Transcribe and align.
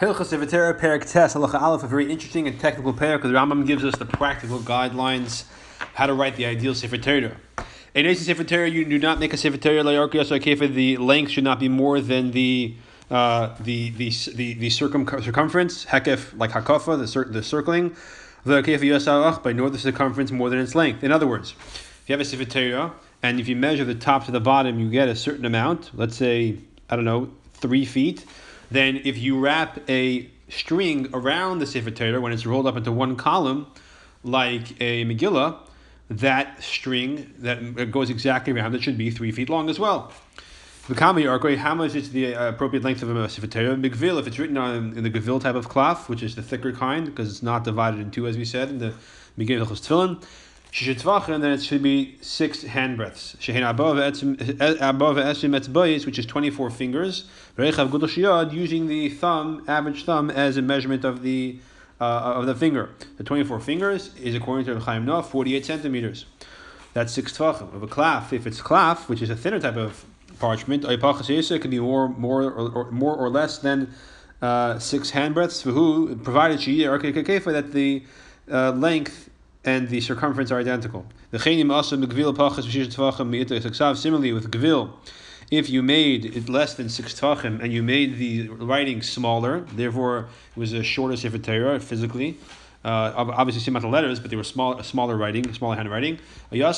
Hilchas 0.00 0.26
Sefer 0.26 0.74
Perak 0.74 1.06
Tes 1.06 1.34
Halacha 1.34 1.62
Aleph, 1.62 1.84
a 1.84 1.86
very 1.86 2.10
interesting 2.10 2.48
and 2.48 2.58
technical 2.58 2.92
pair 2.92 3.16
because 3.16 3.30
the 3.30 3.36
Rambam 3.36 3.64
gives 3.64 3.84
us 3.84 3.94
the 3.94 4.04
practical 4.04 4.58
guidelines 4.58 5.44
how 5.94 6.06
to 6.06 6.14
write 6.14 6.34
the 6.34 6.46
ideal 6.46 6.74
Sefer 6.74 6.98
Torah. 6.98 7.36
In 7.94 8.04
a 8.04 8.12
Sefer 8.12 8.42
Torah, 8.42 8.68
you 8.68 8.84
do 8.84 8.98
not 8.98 9.20
make 9.20 9.32
a 9.32 9.36
Sefer 9.36 9.56
Torah 9.56 9.84
The 9.84 10.96
length 10.96 11.30
should 11.30 11.44
not 11.44 11.60
be 11.60 11.68
more 11.68 12.00
than 12.00 12.32
the 12.32 12.74
uh, 13.08 13.54
the 13.60 13.90
the 13.90 14.10
the, 14.34 14.54
the 14.54 14.70
circum, 14.70 15.06
circumference 15.06 15.84
hekef 15.84 16.36
like 16.36 16.50
hakafa 16.50 16.98
the 16.98 17.06
cir- 17.06 17.26
the 17.26 17.44
circling 17.44 17.94
the 18.44 18.62
kefa 18.62 19.42
by 19.44 19.52
nor 19.52 19.70
the 19.70 19.78
circumference 19.78 20.32
more 20.32 20.50
than 20.50 20.58
its 20.58 20.74
length. 20.74 21.04
In 21.04 21.12
other 21.12 21.28
words, 21.28 21.52
if 21.52 22.02
you 22.08 22.14
have 22.14 22.20
a 22.20 22.24
Sefer 22.24 22.46
Torah 22.46 22.92
and 23.22 23.38
if 23.38 23.46
you 23.46 23.54
measure 23.54 23.84
the 23.84 23.94
top 23.94 24.24
to 24.24 24.32
the 24.32 24.40
bottom, 24.40 24.80
you 24.80 24.90
get 24.90 25.08
a 25.08 25.14
certain 25.14 25.44
amount. 25.44 25.92
Let's 25.94 26.16
say 26.16 26.58
I 26.90 26.96
don't 26.96 27.04
know 27.04 27.30
three 27.52 27.84
feet 27.84 28.24
then 28.70 29.00
if 29.04 29.18
you 29.18 29.38
wrap 29.38 29.78
a 29.88 30.30
string 30.48 31.08
around 31.12 31.58
the 31.58 31.66
Sefer 31.66 31.90
Torah 31.90 32.20
when 32.20 32.32
it's 32.32 32.46
rolled 32.46 32.66
up 32.66 32.76
into 32.76 32.92
one 32.92 33.16
column, 33.16 33.66
like 34.22 34.80
a 34.80 35.04
Megillah, 35.04 35.58
that 36.10 36.62
string 36.62 37.32
that 37.38 37.90
goes 37.90 38.10
exactly 38.10 38.52
around 38.52 38.74
it 38.74 38.82
should 38.82 38.98
be 38.98 39.10
three 39.10 39.32
feet 39.32 39.48
long 39.48 39.70
as 39.70 39.78
well. 39.78 40.12
The 40.86 40.94
Kami 40.94 41.24
how 41.24 41.74
much 41.74 41.94
is 41.94 42.10
the 42.10 42.34
uh, 42.34 42.50
appropriate 42.50 42.84
length 42.84 43.02
of 43.02 43.16
a 43.16 43.28
Sefer 43.28 43.46
Torah? 43.46 43.74
Migvil, 43.74 44.20
if 44.20 44.26
it's 44.26 44.38
written 44.38 44.58
on 44.58 44.94
in 44.96 45.02
the 45.02 45.08
Gavil 45.08 45.40
type 45.40 45.54
of 45.54 45.66
cloth, 45.66 46.10
which 46.10 46.22
is 46.22 46.34
the 46.34 46.42
thicker 46.42 46.72
kind, 46.72 47.06
because 47.06 47.30
it's 47.30 47.42
not 47.42 47.64
divided 47.64 48.00
in 48.00 48.10
two, 48.10 48.26
as 48.26 48.36
we 48.36 48.44
said 48.44 48.68
in 48.68 48.78
the 48.78 48.92
Megillah 49.38 49.66
Tefillin, 49.66 50.22
and 50.76 51.44
then 51.44 51.52
it 51.52 51.62
should 51.62 51.84
be 51.84 52.16
six 52.20 52.62
hand 52.62 52.96
breadths. 52.96 53.36
above 53.48 53.96
which 56.04 56.18
is 56.18 56.26
24 56.26 56.70
fingers. 56.70 57.28
Using 57.56 58.88
the 58.88 59.08
thumb, 59.10 59.64
average 59.68 60.04
thumb, 60.04 60.30
as 60.30 60.56
a 60.56 60.62
measurement 60.62 61.04
of 61.04 61.22
the 61.22 61.58
uh, 62.00 62.34
of 62.34 62.46
the 62.46 62.56
finger. 62.56 62.90
The 63.18 63.22
24 63.22 63.60
fingers 63.60 64.16
is 64.16 64.34
according 64.34 64.66
to 64.66 64.80
Chaim 64.80 65.06
Naeh 65.06 65.24
48 65.24 65.64
centimeters. 65.64 66.26
That's 66.92 67.12
six 67.12 67.38
tvachim. 67.38 67.72
Of 67.72 67.84
a 67.84 67.86
cloth, 67.86 68.32
if 68.32 68.44
it's 68.44 68.60
cloth, 68.60 69.08
which 69.08 69.22
is 69.22 69.30
a 69.30 69.36
thinner 69.36 69.60
type 69.60 69.76
of 69.76 70.04
parchment, 70.40 70.84
it 70.84 71.60
can 71.60 71.70
be 71.70 71.78
more, 71.78 72.08
more, 72.08 72.42
or, 72.42 72.70
or 72.72 72.90
more 72.90 73.14
or 73.14 73.30
less 73.30 73.58
than 73.58 73.94
uh, 74.42 74.80
six 74.80 75.10
hand 75.10 75.34
breadths. 75.34 75.62
Who 75.62 76.16
provided 76.16 76.60
she 76.60 76.72
that 77.52 77.70
the 77.70 78.02
uh, 78.50 78.72
length 78.72 79.30
and 79.64 79.88
the 79.88 80.00
circumference 80.00 80.50
are 80.50 80.58
identical. 80.58 81.06
the 81.30 81.38
Similarly 83.96 84.32
with 84.32 84.50
gevil, 84.50 84.90
if 85.50 85.68
you 85.70 85.82
made 85.82 86.24
it 86.36 86.48
less 86.48 86.74
than 86.74 86.88
six 86.88 87.14
tvachim 87.14 87.62
and 87.62 87.72
you 87.72 87.82
made 87.82 88.18
the 88.18 88.48
writing 88.48 89.02
smaller, 89.02 89.60
therefore 89.74 90.28
it 90.56 90.58
was 90.58 90.72
a 90.72 90.82
shorter 90.82 91.16
sefer 91.16 91.38
Torah 91.38 91.80
physically. 91.80 92.38
Uh, 92.84 93.12
obviously, 93.16 93.62
same 93.62 93.72
amount 93.72 93.86
of 93.86 93.92
letters, 93.92 94.20
but 94.20 94.30
they 94.30 94.36
were 94.36 94.44
small, 94.44 94.82
smaller 94.82 95.16
writing, 95.16 95.50
smaller 95.54 95.74
handwriting. 95.74 96.18
We 96.50 96.58
made 96.58 96.70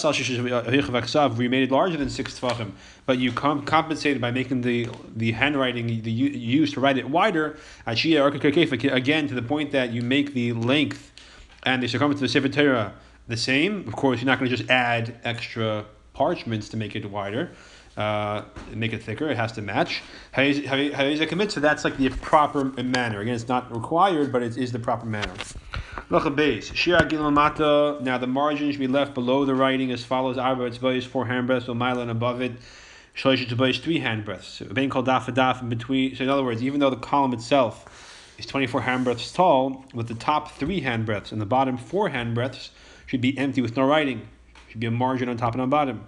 it 1.64 1.70
larger 1.72 1.96
than 1.96 2.10
six 2.10 2.38
tvachim, 2.38 2.70
but 3.06 3.18
you 3.18 3.32
com- 3.32 3.64
compensated 3.64 4.20
by 4.20 4.30
making 4.30 4.60
the 4.60 4.88
the 5.16 5.32
handwriting 5.32 6.02
the 6.02 6.12
you 6.12 6.28
used 6.28 6.74
to 6.74 6.80
write 6.80 6.96
it 6.96 7.10
wider. 7.10 7.58
Again, 7.86 9.28
to 9.28 9.34
the 9.34 9.44
point 9.44 9.72
that 9.72 9.92
you 9.92 10.02
make 10.02 10.32
the 10.32 10.52
length 10.52 11.12
and 11.66 11.82
the 11.82 11.88
circumference 11.88 12.18
of 12.18 12.22
the 12.22 12.28
Sefer 12.28 12.48
Torah 12.48 12.94
the 13.28 13.36
same. 13.36 13.86
Of 13.86 13.94
course, 13.94 14.20
you're 14.20 14.26
not 14.26 14.38
going 14.38 14.50
to 14.50 14.56
just 14.56 14.70
add 14.70 15.20
extra 15.24 15.84
parchments 16.14 16.68
to 16.70 16.76
make 16.76 16.96
it 16.96 17.08
wider, 17.10 17.50
uh, 17.96 18.42
make 18.72 18.92
it 18.92 19.02
thicker. 19.02 19.28
It 19.28 19.36
has 19.36 19.52
to 19.52 19.62
match. 19.62 20.02
Hayizek 20.34 21.28
commit, 21.28 21.52
so 21.52 21.60
that's 21.60 21.84
like 21.84 21.96
the 21.96 22.08
proper 22.08 22.64
manner. 22.64 23.20
Again, 23.20 23.34
it's 23.34 23.48
not 23.48 23.74
required, 23.74 24.32
but 24.32 24.42
it 24.42 24.56
is 24.56 24.72
the 24.72 24.78
proper 24.78 25.06
manner. 25.06 25.32
Now 26.08 26.20
the 26.20 26.30
margin 28.28 28.70
should 28.70 28.80
be 28.80 28.86
left 28.86 29.14
below 29.14 29.44
the 29.44 29.54
writing 29.54 29.90
as 29.90 30.04
follows: 30.04 30.38
Arba 30.38 30.70
tzbayis 30.70 31.04
four 31.04 31.26
hand 31.26 31.48
breaths, 31.48 31.68
mile 31.68 32.00
and 32.00 32.10
above 32.10 32.40
it. 32.40 32.52
Shloisha 33.16 33.46
tzbayis 33.46 33.80
three 33.80 33.98
hand 33.98 34.24
breaths. 34.24 34.60
Being 34.60 34.88
called 34.88 35.08
daf 35.08 35.26
daf 35.34 35.62
in 35.62 35.68
between. 35.68 36.14
So 36.14 36.22
in 36.22 36.30
other 36.30 36.44
words, 36.44 36.62
even 36.62 36.78
though 36.78 36.90
the 36.90 36.96
column 36.96 37.32
itself 37.32 38.05
is 38.38 38.46
24 38.46 38.82
hand 38.82 39.04
breadths 39.04 39.32
tall, 39.32 39.84
with 39.94 40.08
the 40.08 40.14
top 40.14 40.52
three 40.52 40.80
hand 40.80 41.06
breadths 41.06 41.32
and 41.32 41.40
the 41.40 41.46
bottom 41.46 41.76
four 41.76 42.10
hand 42.10 42.34
breadths 42.34 42.70
should 43.06 43.20
be 43.20 43.36
empty 43.38 43.62
with 43.62 43.76
no 43.76 43.86
writing. 43.86 44.28
Should 44.68 44.80
be 44.80 44.86
a 44.86 44.90
margin 44.90 45.28
on 45.28 45.36
top 45.36 45.52
and 45.54 45.62
on 45.62 45.70
bottom. 45.70 46.06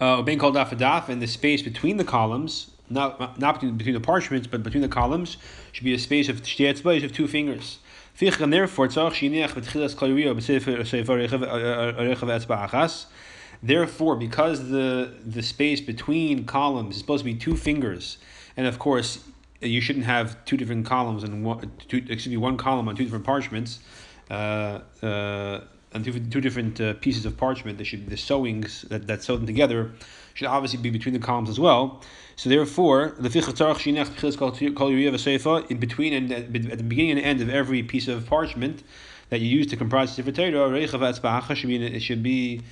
Uh, 0.00 0.22
being 0.22 0.38
called 0.38 0.56
daf 0.56 1.08
and 1.08 1.22
the 1.22 1.26
space 1.26 1.62
between 1.62 1.96
the 1.96 2.04
columns, 2.04 2.72
not, 2.90 3.38
not 3.38 3.54
between, 3.54 3.76
between 3.76 3.94
the 3.94 4.00
parchments, 4.00 4.48
but 4.48 4.62
between 4.62 4.82
the 4.82 4.88
columns, 4.88 5.36
should 5.70 5.84
be 5.84 5.94
a 5.94 5.98
space 5.98 6.28
of 6.28 6.38
of 6.38 7.12
two 7.12 7.28
fingers. 7.28 7.78
Therefore, 8.18 8.86
uh, 8.86 8.98
uh, 11.38 12.16
uh, 12.28 12.88
Therefore, 13.62 14.16
because 14.16 14.70
the 14.70 15.14
the 15.24 15.42
space 15.42 15.80
between 15.80 16.44
columns 16.44 16.96
is 16.96 17.00
supposed 17.00 17.20
to 17.20 17.24
be 17.24 17.34
two 17.34 17.56
fingers, 17.56 18.18
and 18.56 18.66
of 18.66 18.80
course 18.80 19.20
you 19.62 19.80
shouldn't 19.80 20.04
have 20.04 20.44
two 20.44 20.56
different 20.56 20.86
columns 20.86 21.24
and 21.24 21.44
one, 21.44 21.70
two, 21.88 21.98
excuse 21.98 22.28
me, 22.28 22.36
one 22.36 22.56
column 22.56 22.88
on 22.88 22.96
two 22.96 23.04
different 23.04 23.24
parchments, 23.24 23.80
uh, 24.30 24.80
uh, 25.02 25.60
and 25.92 26.04
two, 26.04 26.18
two 26.18 26.40
different 26.40 26.80
uh, 26.80 26.94
pieces 26.94 27.26
of 27.26 27.36
parchment. 27.36 27.78
They 27.78 27.84
should 27.84 28.08
the 28.08 28.16
sewings 28.16 28.88
that, 28.88 29.06
that 29.06 29.22
sew 29.22 29.36
them 29.36 29.46
together 29.46 29.92
should 30.34 30.48
obviously 30.48 30.80
be 30.80 30.90
between 30.90 31.12
the 31.12 31.20
columns 31.20 31.50
as 31.50 31.60
well. 31.60 32.02
So 32.36 32.48
therefore, 32.48 33.14
the 33.18 33.28
in 35.70 35.78
between 35.78 36.12
and 36.14 36.32
at 36.32 36.52
the 36.52 36.82
beginning 36.82 37.18
and 37.18 37.20
end 37.20 37.40
of 37.42 37.50
every 37.50 37.82
piece 37.82 38.08
of 38.08 38.26
parchment 38.26 38.82
that 39.28 39.40
you 39.40 39.48
use 39.48 39.66
to 39.68 39.76
comprise 39.76 40.16
the 40.16 40.22
Torah, 40.32 41.54
should 41.54 41.68
be 41.68 41.86
it 41.86 42.00
should 42.00 42.22
be 42.22 42.62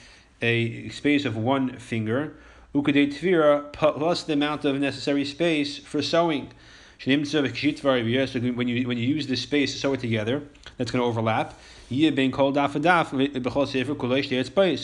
a 0.42 0.88
space 0.88 1.24
of 1.24 1.36
one 1.36 1.76
finger. 1.78 2.34
plus 3.72 4.22
the 4.22 4.32
amount 4.32 4.64
of 4.64 4.78
necessary 4.78 5.24
space 5.24 5.78
for 5.78 6.00
sewing. 6.02 6.52
When 7.02 7.24
you 8.68 8.86
when 8.86 8.98
you 8.98 9.08
use 9.08 9.26
this 9.26 9.40
space 9.40 9.72
to 9.72 9.78
sew 9.78 9.94
it 9.94 10.00
together, 10.00 10.42
that's 10.76 10.90
going 10.90 11.00
to 11.00 11.06
overlap. 11.06 11.58
So 11.88 11.98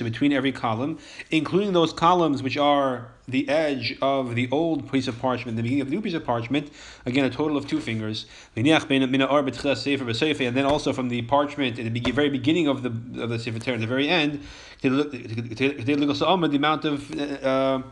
between 0.04 0.32
every 0.32 0.52
column, 0.52 0.98
including 1.30 1.72
those 1.74 1.92
columns 1.92 2.42
which 2.42 2.56
are 2.56 3.08
the 3.28 3.48
edge 3.48 3.98
of 4.00 4.34
the 4.34 4.48
old 4.50 4.90
piece 4.90 5.08
of 5.08 5.18
parchment, 5.18 5.56
the 5.56 5.62
beginning 5.62 5.82
of 5.82 5.88
the 5.88 5.94
new 5.94 6.00
piece 6.00 6.14
of 6.14 6.24
parchment, 6.24 6.70
again 7.04 7.26
a 7.26 7.30
total 7.30 7.56
of 7.56 7.68
two 7.68 7.80
fingers. 7.80 8.24
And 8.56 8.66
then 8.66 10.64
also 10.64 10.92
from 10.94 11.08
the 11.08 11.22
parchment 11.22 11.78
at 11.78 11.92
the 11.92 12.10
very 12.12 12.30
beginning 12.30 12.66
of 12.66 12.82
the 12.82 13.22
of 13.22 13.28
the 13.28 13.38
sefer 13.38 13.58
at 13.72 13.80
the 13.80 13.86
very 13.86 14.08
end, 14.08 14.40
the 14.80 16.56
amount 16.56 16.84
of 16.86 17.10
uh, 17.44 17.82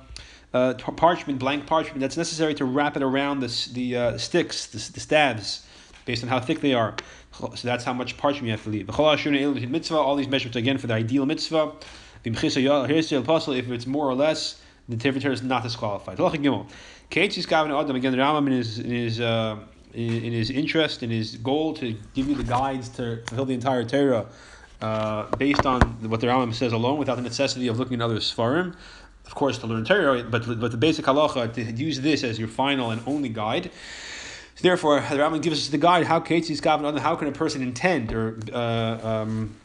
uh, 0.54 0.74
parchment, 0.74 1.38
blank 1.40 1.66
parchment, 1.66 2.00
that's 2.00 2.16
necessary 2.16 2.54
to 2.54 2.64
wrap 2.64 2.96
it 2.96 3.02
around 3.02 3.40
the, 3.40 3.68
the 3.72 3.96
uh, 3.96 4.16
sticks, 4.16 4.66
the, 4.66 4.78
the 4.92 5.00
stabs, 5.00 5.66
based 6.06 6.22
on 6.22 6.28
how 6.28 6.38
thick 6.40 6.60
they 6.60 6.72
are. 6.72 6.94
So 7.32 7.50
that's 7.64 7.82
how 7.82 7.92
much 7.92 8.16
parchment 8.16 8.46
you 8.46 8.52
have 8.52 8.62
to 8.62 8.70
leave. 8.70 8.88
All 8.88 10.16
these 10.16 10.28
measurements 10.28 10.56
again 10.56 10.78
for 10.78 10.86
the 10.86 10.94
ideal 10.94 11.26
mitzvah. 11.26 11.72
If 12.24 12.44
it's 12.44 13.86
more 13.86 14.08
or 14.08 14.14
less, 14.14 14.62
the 14.88 14.96
Tivitar 14.96 15.32
is 15.32 15.42
not 15.42 15.64
disqualified. 15.64 16.20
Again, 16.20 16.42
the 17.10 17.18
Rambam 17.18 18.46
in 18.46 18.52
his 18.52 18.78
in 18.78 18.90
his 18.90 19.20
uh, 19.20 19.58
in 19.92 20.32
his 20.32 20.50
interest, 20.50 21.02
in 21.02 21.10
his 21.10 21.36
goal 21.36 21.74
to 21.74 21.96
give 22.14 22.28
you 22.28 22.34
the 22.36 22.44
guides 22.44 22.88
to 22.90 23.22
fulfill 23.26 23.44
the 23.46 23.54
entire 23.54 23.84
Torah, 23.84 24.26
uh, 24.80 25.26
based 25.36 25.66
on 25.66 25.80
what 26.08 26.20
the 26.20 26.28
Rambam 26.28 26.54
says 26.54 26.72
alone, 26.72 26.98
without 26.98 27.16
the 27.16 27.22
necessity 27.22 27.66
of 27.66 27.78
looking 27.78 28.00
at 28.00 28.04
other 28.04 28.18
Sfarim 28.20 28.74
of 29.26 29.34
course, 29.34 29.58
to 29.58 29.66
learn 29.66 29.84
Torah, 29.84 30.22
but, 30.22 30.60
but 30.60 30.70
the 30.70 30.76
basic 30.76 31.04
halacha, 31.04 31.52
to 31.54 31.62
use 31.62 32.00
this 32.00 32.22
as 32.24 32.38
your 32.38 32.48
final 32.48 32.90
and 32.90 33.02
only 33.06 33.28
guide. 33.28 33.70
So 34.54 34.62
therefore, 34.62 35.00
the 35.00 35.16
Rambam 35.16 35.42
gives 35.42 35.60
us 35.60 35.68
the 35.68 35.78
guide 35.78 36.06
how 36.06 36.20
how 36.20 37.16
can 37.16 37.28
a 37.28 37.32
person 37.32 37.62
intend 37.62 38.12
or 38.12 38.38
uh, 38.52 38.98
um, 39.02 39.56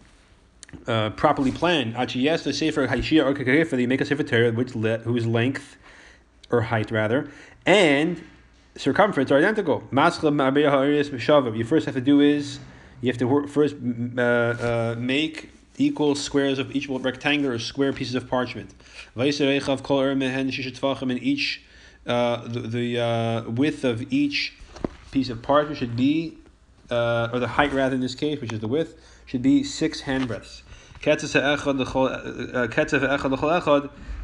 uh, 0.88 1.12
properly 1.12 1.52
plan? 1.52 1.94
Actually, 1.96 2.22
yes, 2.22 2.44
the 2.44 2.54
sefer 2.54 2.88
haishia 2.88 3.24
or 3.24 3.66
for 3.66 3.76
the 3.76 3.86
make 3.86 4.02
a 4.02 4.06
sefer 4.06 4.24
Torah 4.24 4.52
which 4.52 4.76
le- 4.76 5.00
whose 5.00 5.28
length 5.28 5.78
or 6.50 6.62
height 6.62 6.90
rather 6.90 7.30
and 7.66 8.24
circumference 8.76 9.30
are 9.32 9.38
identical. 9.38 9.84
You 9.92 11.64
first 11.66 11.86
have 11.86 11.96
to 11.96 12.02
do 12.02 12.22
is 12.22 12.60
you 13.02 13.12
have 13.12 13.18
to 13.18 13.48
first 13.48 13.76
uh, 14.18 14.22
uh, 14.22 14.96
make 14.98 15.52
equal 15.80 16.14
squares 16.14 16.60
of 16.60 16.76
each 16.76 16.88
rectangular 16.88 17.56
or 17.56 17.60
square 17.60 17.94
pieces 17.94 18.14
of 18.14 18.28
parchment. 18.28 18.76
And 19.16 19.24
each, 21.24 21.64
uh, 22.06 22.48
the, 22.48 22.60
the 22.60 23.00
uh, 23.00 23.50
width 23.50 23.84
of 23.84 24.14
each 24.14 24.54
piece 25.12 25.30
of 25.30 25.42
parchment 25.42 25.80
should 25.80 25.96
be, 25.96 26.38
uh, 26.92 27.30
or 27.34 27.40
the 27.40 27.48
height 27.48 27.74
rather 27.74 27.96
in 27.96 28.02
this 28.02 28.14
case, 28.14 28.40
which 28.42 28.54
is 28.54 28.60
the 28.60 28.68
width, 28.68 28.94
should 29.26 29.42
be 29.42 29.64
six 29.64 30.02
handbreadths. 30.02 30.62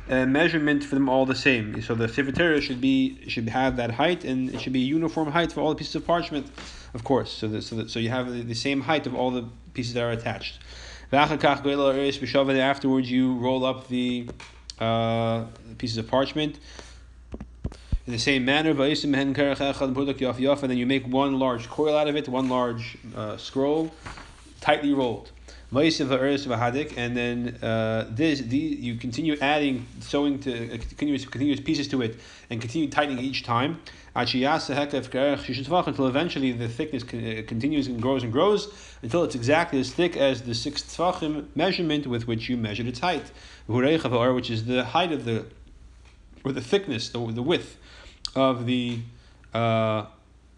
Uh, 0.08 0.24
measurement 0.24 0.84
for 0.84 0.94
them 0.94 1.10
all 1.10 1.26
the 1.26 1.34
same. 1.34 1.82
So 1.82 1.96
the 1.96 2.08
Sefer 2.08 2.62
should 2.62 2.80
be 2.80 3.28
should 3.28 3.50
have 3.50 3.78
that 3.78 3.90
height, 3.90 4.24
and 4.24 4.54
it 4.54 4.62
should 4.62 4.74
be 4.74 4.82
uniform 4.82 5.32
height 5.32 5.52
for 5.52 5.62
all 5.62 5.70
the 5.70 5.76
pieces 5.76 5.96
of 5.96 6.06
parchment, 6.06 6.46
of 6.94 7.04
course. 7.04 7.32
So 7.32 7.48
the, 7.48 7.60
so, 7.60 7.78
the, 7.78 7.90
so 7.90 7.98
you 7.98 8.10
have 8.10 8.32
the, 8.32 8.44
the, 8.44 8.54
same 8.54 8.82
height 8.82 9.08
of 9.08 9.16
all 9.16 9.32
the 9.32 9.46
pieces 9.74 9.96
that 9.96 10.04
are 10.04 10.12
attached. 10.12 10.60
Afterwards, 11.12 13.12
you 13.12 13.36
roll 13.36 13.66
up 13.66 13.88
the 13.88 14.30
uh, 14.80 15.46
pieces 15.78 15.98
of 15.98 16.08
parchment 16.08 16.60
in 18.06 18.14
the 18.14 18.20
same 18.20 18.46
manner. 18.46 18.70
And 18.72 18.80
then 20.70 20.78
you 20.78 20.86
make 20.86 21.08
one 21.08 21.40
large 21.40 21.68
coil 21.70 21.98
out 21.98 22.08
of 22.08 22.16
it, 22.16 22.30
one 22.30 22.50
large 22.50 22.98
uh, 23.16 23.38
scroll, 23.38 23.92
tightly 24.62 24.94
rolled 24.94 25.32
and 26.98 27.18
then 27.18 27.58
uh, 27.62 28.08
this 28.10 28.40
the, 28.42 28.58
you 28.58 28.96
continue 28.96 29.38
adding 29.42 29.86
sewing 30.00 30.40
to 30.40 30.74
uh, 30.74 30.78
continuous 30.78 31.26
continuous 31.26 31.60
pieces 31.60 31.88
to 31.88 32.02
it 32.02 32.20
and 32.50 32.62
continue 32.62 32.90
tightening 32.90 33.20
each 33.20 33.44
time 33.44 33.80
until 35.88 36.08
eventually 36.08 36.52
the 36.54 36.70
thickness 36.70 37.04
uh, 37.04 37.42
continues 37.48 37.88
and 37.88 38.02
grows 38.02 38.24
and 38.24 38.32
grows 38.32 38.72
until 39.02 39.24
it's 39.24 39.36
exactly 39.36 39.80
as 39.80 39.92
thick 39.92 40.16
as 40.16 40.44
the 40.44 40.56
six 40.56 40.82
tefachim 40.84 41.48
measurement 41.56 42.08
with 42.08 42.26
which 42.26 42.48
you 42.48 42.56
measured 42.56 42.88
its 42.88 43.00
height, 43.00 43.32
which 43.68 44.50
is 44.50 44.66
the 44.66 44.86
height 44.86 45.12
of 45.12 45.26
the 45.26 45.46
or 46.46 46.52
the 46.54 46.62
thickness, 46.62 47.10
the, 47.10 47.20
the 47.32 47.42
width 47.42 47.78
of 48.36 48.66
the 48.68 49.00
uh, 49.54 50.06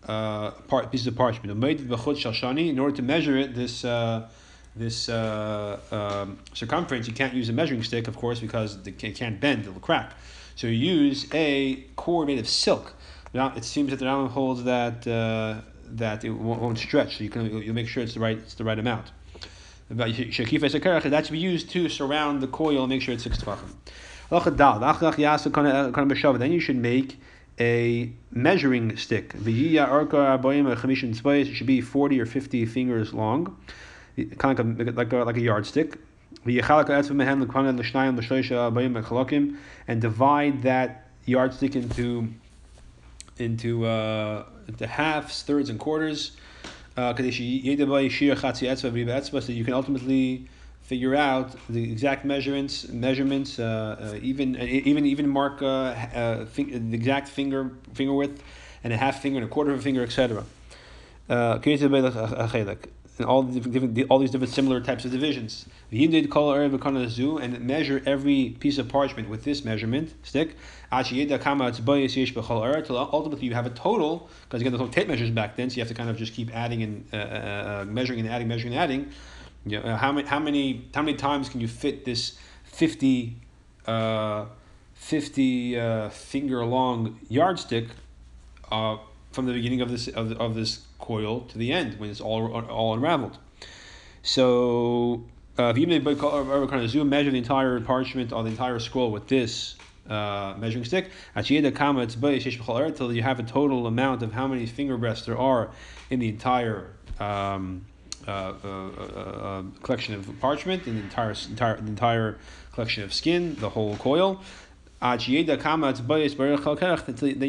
uh, 0.05 0.51
part 0.67 0.91
piece 0.91 1.07
of 1.07 1.15
parchment. 1.15 1.57
In 1.57 2.79
order 2.79 2.95
to 2.95 3.01
measure 3.01 3.37
it, 3.37 3.55
this. 3.55 3.85
Uh, 3.85 4.29
this 4.77 5.09
uh, 5.09 5.79
um, 5.91 6.37
circumference, 6.53 7.07
you 7.07 7.13
can't 7.13 7.33
use 7.33 7.49
a 7.49 7.53
measuring 7.53 7.83
stick, 7.83 8.07
of 8.07 8.15
course, 8.15 8.39
because 8.39 8.77
it 8.85 8.97
can't 8.97 9.39
bend; 9.39 9.65
it'll 9.65 9.79
crack. 9.79 10.13
So 10.55 10.67
you 10.67 10.73
use 10.73 11.27
a 11.33 11.75
cord 11.95 12.27
made 12.27 12.39
of 12.39 12.47
silk. 12.47 12.93
Now 13.33 13.53
it 13.55 13.63
seems 13.63 13.91
that 13.91 13.99
the 13.99 14.05
Rambam 14.05 14.29
holds 14.29 14.63
that 14.63 15.07
uh, 15.07 15.61
that 15.91 16.25
it 16.25 16.31
won't, 16.31 16.61
won't, 16.61 16.77
stretch, 16.77 17.17
so 17.17 17.23
you 17.23 17.29
can 17.29 17.61
you'll 17.61 17.75
make 17.75 17.87
sure 17.87 18.03
it's 18.03 18.15
the 18.15 18.19
right 18.19 18.37
it's 18.37 18.55
the 18.55 18.63
right 18.63 18.79
amount. 18.79 19.11
That 19.89 20.13
should 20.15 21.31
be 21.31 21.39
used 21.39 21.69
to 21.71 21.89
surround 21.89 22.41
the 22.41 22.47
coil 22.47 22.83
and 22.83 22.89
make 22.89 23.01
sure 23.01 23.13
it's 23.13 23.23
six 23.23 23.37
tefachim. 23.37 23.73
Then 26.39 26.51
you 26.51 26.59
should 26.59 26.75
make 26.75 27.17
a 27.59 28.11
measuring 28.31 28.97
stick. 28.97 29.33
It 29.35 29.45
should 31.55 31.67
be 31.67 31.81
40 31.81 32.19
or 32.19 32.25
50 32.25 32.65
fingers 32.65 33.13
long 33.13 33.55
kind 34.37 34.59
of 34.59 34.77
like 34.79 34.87
a, 34.87 34.91
like 34.91 35.13
a, 35.13 35.17
like 35.17 35.37
a 35.37 35.41
yardstick. 35.41 35.97
And 39.87 40.01
divide 40.01 40.63
that 40.63 41.07
yardstick 41.25 41.75
into 41.75 42.27
into 43.37 43.85
uh, 43.85 44.45
into 44.67 44.87
halves, 44.87 45.43
thirds, 45.43 45.69
and 45.69 45.79
quarters. 45.79 46.31
Uh, 46.95 47.13
so 47.15 47.23
you 49.51 49.63
can 49.63 49.73
ultimately 49.73 50.47
figure 50.81 51.15
out 51.15 51.55
the 51.69 51.91
exact 51.91 52.25
measurements, 52.25 52.87
measurements, 52.87 53.59
uh, 53.59 54.13
uh, 54.15 54.19
even 54.21 54.55
even 54.57 55.05
even 55.05 55.29
mark 55.29 55.61
uh, 55.61 55.65
uh, 55.65 56.45
the 56.55 56.93
exact 56.93 57.27
finger 57.27 57.71
finger 57.93 58.13
width, 58.13 58.41
and 58.83 58.93
a 58.93 58.97
half 58.97 59.21
finger 59.21 59.37
and 59.39 59.45
a 59.45 59.49
quarter 59.49 59.71
of 59.71 59.79
a 59.79 59.81
finger, 59.81 60.01
etc 60.01 60.43
and 63.19 63.27
all 63.27 63.43
the 63.43 63.59
different, 63.59 64.09
all 64.09 64.19
these 64.19 64.31
different 64.31 64.53
similar 64.53 64.79
types 64.81 65.05
of 65.05 65.11
divisions. 65.11 65.65
And 65.91 67.61
measure 67.61 68.01
every 68.05 68.55
piece 68.59 68.77
of 68.77 68.89
parchment 68.89 69.29
with 69.29 69.43
this 69.43 69.65
measurement 69.65 70.13
stick. 70.23 70.55
Ultimately 70.91 71.23
you 73.47 73.53
have 73.53 73.65
a 73.65 73.71
total, 73.71 74.29
because 74.43 74.61
again, 74.61 74.71
there's 74.71 74.81
no 74.81 74.87
tape 74.87 75.07
measures 75.07 75.31
back 75.31 75.55
then, 75.55 75.69
so 75.69 75.75
you 75.75 75.81
have 75.81 75.89
to 75.89 75.93
kind 75.93 76.09
of 76.09 76.17
just 76.17 76.33
keep 76.33 76.53
adding 76.55 76.81
and 76.83 77.07
uh, 77.13 77.17
uh, 77.17 77.19
uh 77.19 77.85
measuring 77.85 78.19
and 78.19 78.29
adding, 78.29 78.47
measuring 78.47 78.73
and 78.73 78.81
adding. 78.81 79.11
You 79.65 79.81
know, 79.81 79.95
how 79.95 80.11
many 80.11 80.27
how 80.27 80.39
many 80.39 80.85
how 80.93 81.01
many 81.01 81.17
times 81.17 81.49
can 81.49 81.61
you 81.61 81.67
fit 81.67 82.05
this 82.05 82.37
fifty 82.63 83.37
uh, 83.85 84.45
50 84.97 85.79
uh, 85.79 86.09
finger 86.09 86.65
long 86.65 87.19
yardstick 87.29 87.87
uh, 88.71 88.97
from 89.31 89.45
the 89.45 89.53
beginning 89.53 89.81
of 89.81 89.89
this 89.89 90.07
of, 90.07 90.31
of 90.33 90.55
this 90.55 90.85
coil 90.99 91.41
to 91.41 91.57
the 91.57 91.71
end 91.71 91.99
when 91.99 92.09
it's 92.09 92.21
all 92.21 92.51
all 92.53 92.93
unraveled. 92.93 93.37
So 94.23 95.23
uh, 95.57 95.73
if 95.73 95.77
you 95.77 97.03
measure 97.05 97.31
the 97.31 97.37
entire 97.37 97.79
parchment 97.79 98.31
or 98.33 98.43
the 98.43 98.49
entire 98.49 98.79
scroll 98.79 99.11
with 99.11 99.27
this 99.27 99.75
uh, 100.09 100.55
measuring 100.57 100.85
stick, 100.85 101.11
until 102.85 103.13
you 103.13 103.21
have 103.23 103.39
a 103.39 103.43
total 103.43 103.87
amount 103.87 104.23
of 104.23 104.33
how 104.33 104.47
many 104.47 104.65
finger 104.65 104.97
breaths 104.97 105.25
there 105.25 105.37
are 105.37 105.71
in 106.09 106.19
the 106.19 106.29
entire 106.29 106.93
um, 107.19 107.85
uh, 108.27 108.31
uh, 108.31 108.53
uh, 108.67 109.01
uh 109.01 109.63
collection 109.83 110.13
of 110.13 110.29
parchment, 110.39 110.85
in 110.85 110.95
the 110.95 111.01
entire 111.01 111.33
entire 111.49 111.77
the 111.77 111.87
entire 111.87 112.37
collection 112.73 113.03
of 113.03 113.13
skin, 113.13 113.55
the 113.59 113.69
whole 113.69 113.95
coil 113.97 114.41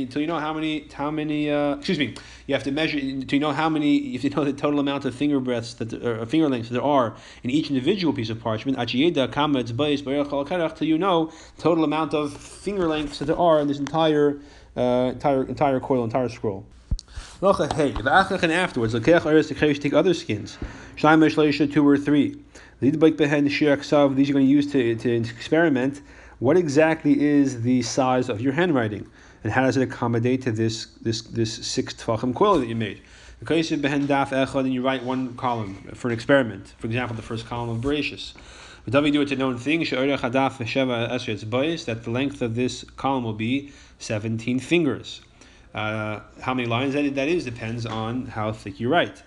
until 0.02 0.20
you 0.20 0.26
know 0.26 0.38
how 0.38 0.52
many 0.52 0.86
how 0.92 1.10
many 1.10 1.50
uh, 1.50 1.76
excuse 1.76 1.98
me 1.98 2.14
you 2.46 2.54
have 2.54 2.62
to 2.62 2.70
measure 2.70 2.98
to 2.98 3.36
you 3.36 3.40
know 3.40 3.52
how 3.52 3.70
many 3.70 4.14
if 4.14 4.22
you 4.24 4.30
know 4.30 4.44
the 4.44 4.52
total 4.52 4.80
amount 4.80 5.06
of 5.06 5.14
finger 5.14 5.40
breaths 5.40 5.74
that 5.74 5.94
or 5.94 6.26
finger 6.26 6.48
lengths 6.48 6.68
there 6.68 6.82
are 6.82 7.16
in 7.42 7.50
each 7.50 7.70
individual 7.70 8.12
piece 8.12 8.28
of 8.28 8.40
parchment. 8.40 8.76
Till 8.78 9.00
you 10.86 10.98
know 10.98 11.32
total 11.58 11.84
amount 11.84 12.12
of 12.14 12.36
finger 12.36 12.86
lengths 12.86 13.18
that 13.18 13.24
there 13.26 13.38
are 13.38 13.60
in 13.60 13.68
this 13.68 13.78
entire 13.78 14.40
uh, 14.76 15.12
entire 15.14 15.44
entire 15.44 15.80
coil 15.80 16.04
entire 16.04 16.28
scroll. 16.28 16.66
And 17.40 18.52
afterwards 18.52 18.92
take 18.92 19.94
other 19.94 20.12
skins. 20.12 20.58
Two 20.96 21.88
or 21.88 21.96
three. 21.96 22.36
These 22.80 22.96
you're 22.96 23.76
going 23.76 24.46
to 24.46 24.50
use 24.50 24.72
to, 24.72 24.94
to 24.96 25.10
experiment 25.10 26.02
what 26.38 26.56
exactly 26.56 27.20
is 27.20 27.62
the 27.62 27.82
size 27.82 28.28
of 28.28 28.40
your 28.40 28.52
handwriting, 28.52 29.06
and 29.42 29.52
how 29.52 29.62
does 29.62 29.76
it 29.76 29.82
accommodate 29.82 30.42
to 30.42 30.52
this 30.52 30.86
this 31.02 31.22
this 31.22 31.66
six 31.66 31.94
tefachim 31.94 32.34
quill 32.34 32.60
that 32.60 32.66
you 32.66 32.76
made? 32.76 33.02
Because 33.40 33.70
and 34.66 34.74
you 34.74 34.82
write 34.82 35.02
one 35.04 35.36
column 35.36 35.74
for 35.94 36.08
an 36.08 36.14
experiment. 36.14 36.74
For 36.78 36.86
example, 36.86 37.14
the 37.14 37.22
first 37.22 37.46
column 37.46 37.70
of 37.70 37.78
Bereshis. 37.78 38.34
But 38.84 38.92
we 39.02 39.10
do 39.10 39.20
it 39.20 39.28
to 39.28 39.36
known 39.36 39.58
thing 39.58 39.82
that 41.84 42.04
the 42.04 42.10
length 42.10 42.42
of 42.42 42.54
this 42.54 42.84
column 42.96 43.24
will 43.24 43.32
be 43.32 43.72
seventeen 43.98 44.58
fingers. 44.58 45.20
Uh, 45.74 46.20
how 46.40 46.54
many 46.54 46.66
lines 46.66 46.94
that, 46.94 47.14
that 47.14 47.28
is 47.28 47.44
depends 47.44 47.84
on 47.84 48.26
how 48.26 48.52
thick 48.52 48.80
you 48.80 48.88
write. 48.88 49.22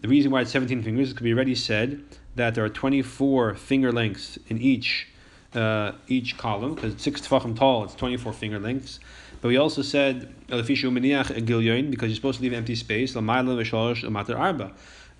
The 0.00 0.08
reason 0.08 0.30
why 0.30 0.42
it's 0.42 0.50
17 0.50 0.82
fingers 0.82 1.12
could 1.12 1.24
be 1.24 1.32
already 1.32 1.54
said 1.54 2.02
that 2.36 2.54
there 2.54 2.64
are 2.64 2.70
24 2.70 3.54
finger 3.56 3.92
lengths 3.92 4.38
in 4.48 4.58
each 4.58 5.08
uh, 5.54 5.92
each 6.08 6.36
column 6.38 6.74
because 6.74 6.94
it's 6.94 7.02
six 7.02 7.20
tefachim 7.20 7.56
tall. 7.56 7.84
It's 7.84 7.94
twenty 7.94 8.16
four 8.16 8.32
finger 8.32 8.58
lengths. 8.58 9.00
But 9.40 9.48
we 9.48 9.56
also 9.56 9.82
said 9.82 10.32
because 10.48 10.68
you're 10.68 12.14
supposed 12.14 12.38
to 12.38 12.42
leave 12.42 12.52
empty 12.52 12.74
space. 12.74 13.14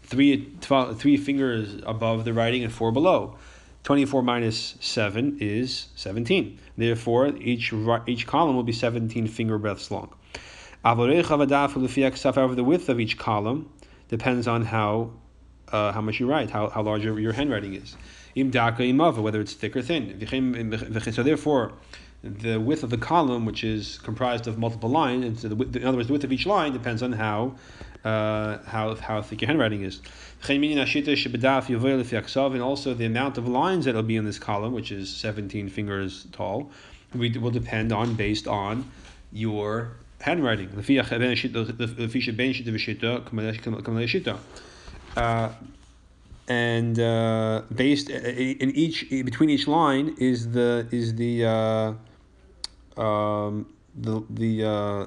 Three 0.03 0.53
three 0.61 1.17
fingers 1.17 1.77
above 1.87 2.25
the 2.25 2.33
writing 2.33 2.65
and 2.65 2.73
four 2.73 2.93
below. 2.93 3.39
24 3.83 4.23
minus 4.23 4.75
7 4.81 5.39
is 5.41 5.87
17. 5.97 6.59
Therefore, 6.77 7.29
each 7.39 7.73
each 8.07 8.27
column 8.27 8.55
will 8.55 8.63
be 8.63 8.75
17 8.75 9.27
finger 9.27 9.57
breaths 9.57 9.91
long. 9.91 10.13
However, 10.85 11.25
the 12.55 12.65
width 12.65 12.91
of 12.91 13.01
each 13.01 13.17
column 13.17 13.71
depends 14.09 14.47
on 14.47 14.67
how 14.67 15.13
uh, 15.73 15.93
how 15.93 16.03
much 16.03 16.21
you 16.21 16.27
write, 16.27 16.51
how, 16.51 16.69
how 16.69 16.83
large 16.83 17.05
your, 17.05 17.19
your 17.19 17.33
handwriting 17.33 17.75
is 17.75 17.97
im 18.35 18.51
whether 18.51 19.41
it's 19.41 19.55
thick 19.55 19.77
or 19.77 19.83
thin. 19.83 20.19
So 21.13 21.23
therefore, 21.23 21.73
the 22.23 22.59
width 22.59 22.83
of 22.83 22.91
the 22.91 22.99
column, 22.99 23.47
which 23.47 23.65
is 23.65 23.99
comprised 23.99 24.47
of 24.47 24.59
multiple 24.59 24.91
lines, 24.91 25.25
and 25.25 25.39
so 25.39 25.49
the, 25.49 25.79
in 25.79 25.87
other 25.87 25.97
words, 25.97 26.09
the 26.09 26.13
width 26.13 26.25
of 26.25 26.33
each 26.33 26.47
line 26.47 26.73
depends 26.73 27.03
on 27.03 27.13
how 27.13 27.57
uh, 28.05 28.59
how 28.67 28.95
how 28.97 29.23
thick 29.23 29.41
your 29.41 29.49
handwriting 29.49 29.83
is. 29.83 30.01
And 30.49 30.59
also 32.63 32.95
the 32.95 33.05
amount 33.05 33.39
of 33.39 33.49
lines 33.49 33.85
that 33.85 33.95
will 33.95 34.03
be 34.03 34.17
in 34.17 34.25
this 34.25 34.39
column, 34.39 34.73
which 34.73 34.91
is 34.91 35.15
17 35.15 35.69
fingers 35.69 36.27
tall, 36.33 36.71
will 37.15 37.51
depend 37.51 37.93
on 37.93 38.15
based 38.15 38.49
on 38.49 38.91
your 39.33 39.93
handwriting. 40.21 40.69
Uh, 45.17 45.51
and 46.51 46.99
uh, 46.99 47.63
based 47.73 48.11
uh, 48.11 48.15
in 48.15 48.73
each 48.73 49.09
between 49.09 49.51
each 49.51 49.69
line 49.69 50.17
is 50.19 50.51
the 50.51 50.87
is 50.91 51.15
the 51.15 51.45
uh, 51.47 53.01
um, 53.01 53.73
the 53.95 54.25
the, 54.29 54.65
uh, 54.65 55.07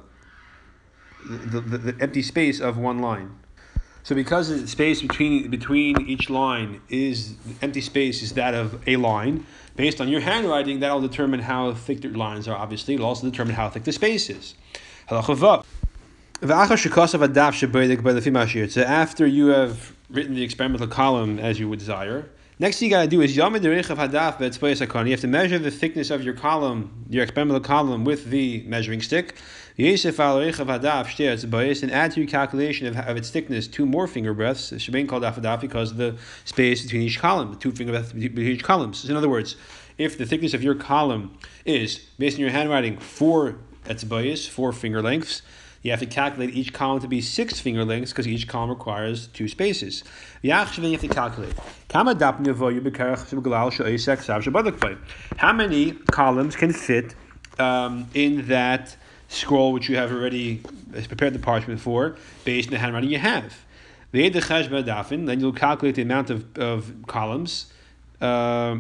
the, 1.29 1.59
the, 1.59 1.77
the 1.77 2.01
empty 2.01 2.21
space 2.21 2.61
of 2.61 2.77
one 2.77 2.99
line. 2.99 3.37
So 4.03 4.15
because 4.15 4.47
the 4.49 4.67
space 4.67 5.01
between 5.01 5.49
between 5.49 6.07
each 6.07 6.29
line 6.29 6.81
is 6.87 7.35
empty 7.61 7.81
space 7.81 8.21
is 8.21 8.33
that 8.33 8.53
of 8.53 8.81
a 8.87 8.95
line, 8.95 9.45
based 9.75 9.99
on 9.99 10.07
your 10.07 10.21
handwriting, 10.21 10.79
that'll 10.79 11.01
determine 11.01 11.41
how 11.41 11.73
thick 11.73 12.01
the 12.01 12.07
lines 12.07 12.47
are. 12.47 12.55
Obviously, 12.55 12.93
it'll 12.93 13.05
also 13.05 13.29
determine 13.29 13.55
how 13.55 13.69
thick 13.69 13.83
the 13.83 13.91
space 13.91 14.29
is. 14.29 14.55
So 18.71 18.81
after 18.81 19.25
you 19.25 19.47
have 19.47 19.92
written 20.13 20.35
the 20.35 20.43
experimental 20.43 20.87
column 20.87 21.39
as 21.39 21.59
you 21.59 21.67
would 21.67 21.79
desire, 21.79 22.29
next 22.59 22.79
thing 22.79 22.89
you 22.89 22.95
gotta 22.95 23.09
do 23.09 23.21
is 23.21 23.35
you 23.35 23.41
have 23.41 23.51
to 23.53 25.27
measure 25.27 25.59
the 25.59 25.71
thickness 25.71 26.11
of 26.11 26.23
your 26.23 26.35
column, 26.35 27.05
your 27.09 27.23
experimental 27.23 27.59
column, 27.59 28.05
with 28.05 28.29
the 28.29 28.63
measuring 28.67 29.01
stick. 29.01 29.35
Al 29.79 30.37
and 30.37 31.91
add 31.91 32.11
to 32.11 32.19
your 32.19 32.29
calculation 32.29 32.85
of, 32.85 32.95
of 32.95 33.17
its 33.17 33.31
thickness 33.31 33.67
two 33.67 33.87
more 33.87 34.05
finger 34.05 34.33
breaths, 34.35 34.71
Shemain 34.71 35.09
called 35.09 35.23
afadaf 35.23 35.61
because 35.61 35.89
of 35.91 35.97
the 35.97 36.15
space 36.45 36.83
between 36.83 37.01
each 37.01 37.19
column, 37.19 37.49
the 37.49 37.57
two 37.57 37.71
finger 37.71 37.91
breaths 37.91 38.13
between 38.13 38.47
each 38.47 38.63
columns. 38.63 38.99
So 38.99 39.09
in 39.09 39.15
other 39.15 39.29
words, 39.29 39.55
if 39.97 40.17
the 40.17 40.27
thickness 40.27 40.53
of 40.53 40.63
your 40.63 40.75
column 40.75 41.35
is, 41.65 41.97
based 42.19 42.35
on 42.35 42.41
your 42.41 42.51
handwriting, 42.51 42.97
four 42.99 43.55
etzbayis, 43.85 44.47
four 44.47 44.71
finger 44.73 45.01
lengths, 45.01 45.41
you 45.83 45.91
have 45.91 45.99
to 45.99 46.05
calculate 46.05 46.55
each 46.55 46.73
column 46.73 46.99
to 47.01 47.07
be 47.07 47.21
six 47.21 47.59
finger 47.59 47.85
lengths 47.85 48.11
because 48.11 48.27
each 48.27 48.47
column 48.47 48.69
requires 48.71 49.27
two 49.27 49.47
spaces. 49.47 50.03
You 50.41 50.51
have 50.51 50.73
to 50.73 51.07
calculate. 51.07 51.53
How 55.37 55.53
many 55.53 55.91
columns 55.91 56.55
can 56.55 56.73
fit 56.73 57.15
um, 57.59 58.07
in 58.13 58.47
that 58.47 58.95
scroll 59.27 59.73
which 59.73 59.89
you 59.89 59.95
have 59.97 60.11
already 60.11 60.61
prepared 61.07 61.33
the 61.33 61.39
parchment 61.39 61.79
for, 61.79 62.15
based 62.45 62.69
on 62.69 62.73
the 62.73 62.79
handwriting 62.79 63.09
you 63.09 63.17
have. 63.17 63.53
Then 64.11 65.39
you'll 65.39 65.53
calculate 65.53 65.95
the 65.95 66.03
amount 66.03 66.29
of, 66.29 66.57
of 66.57 66.93
columns. 67.07 67.73
Uh, 68.21 68.77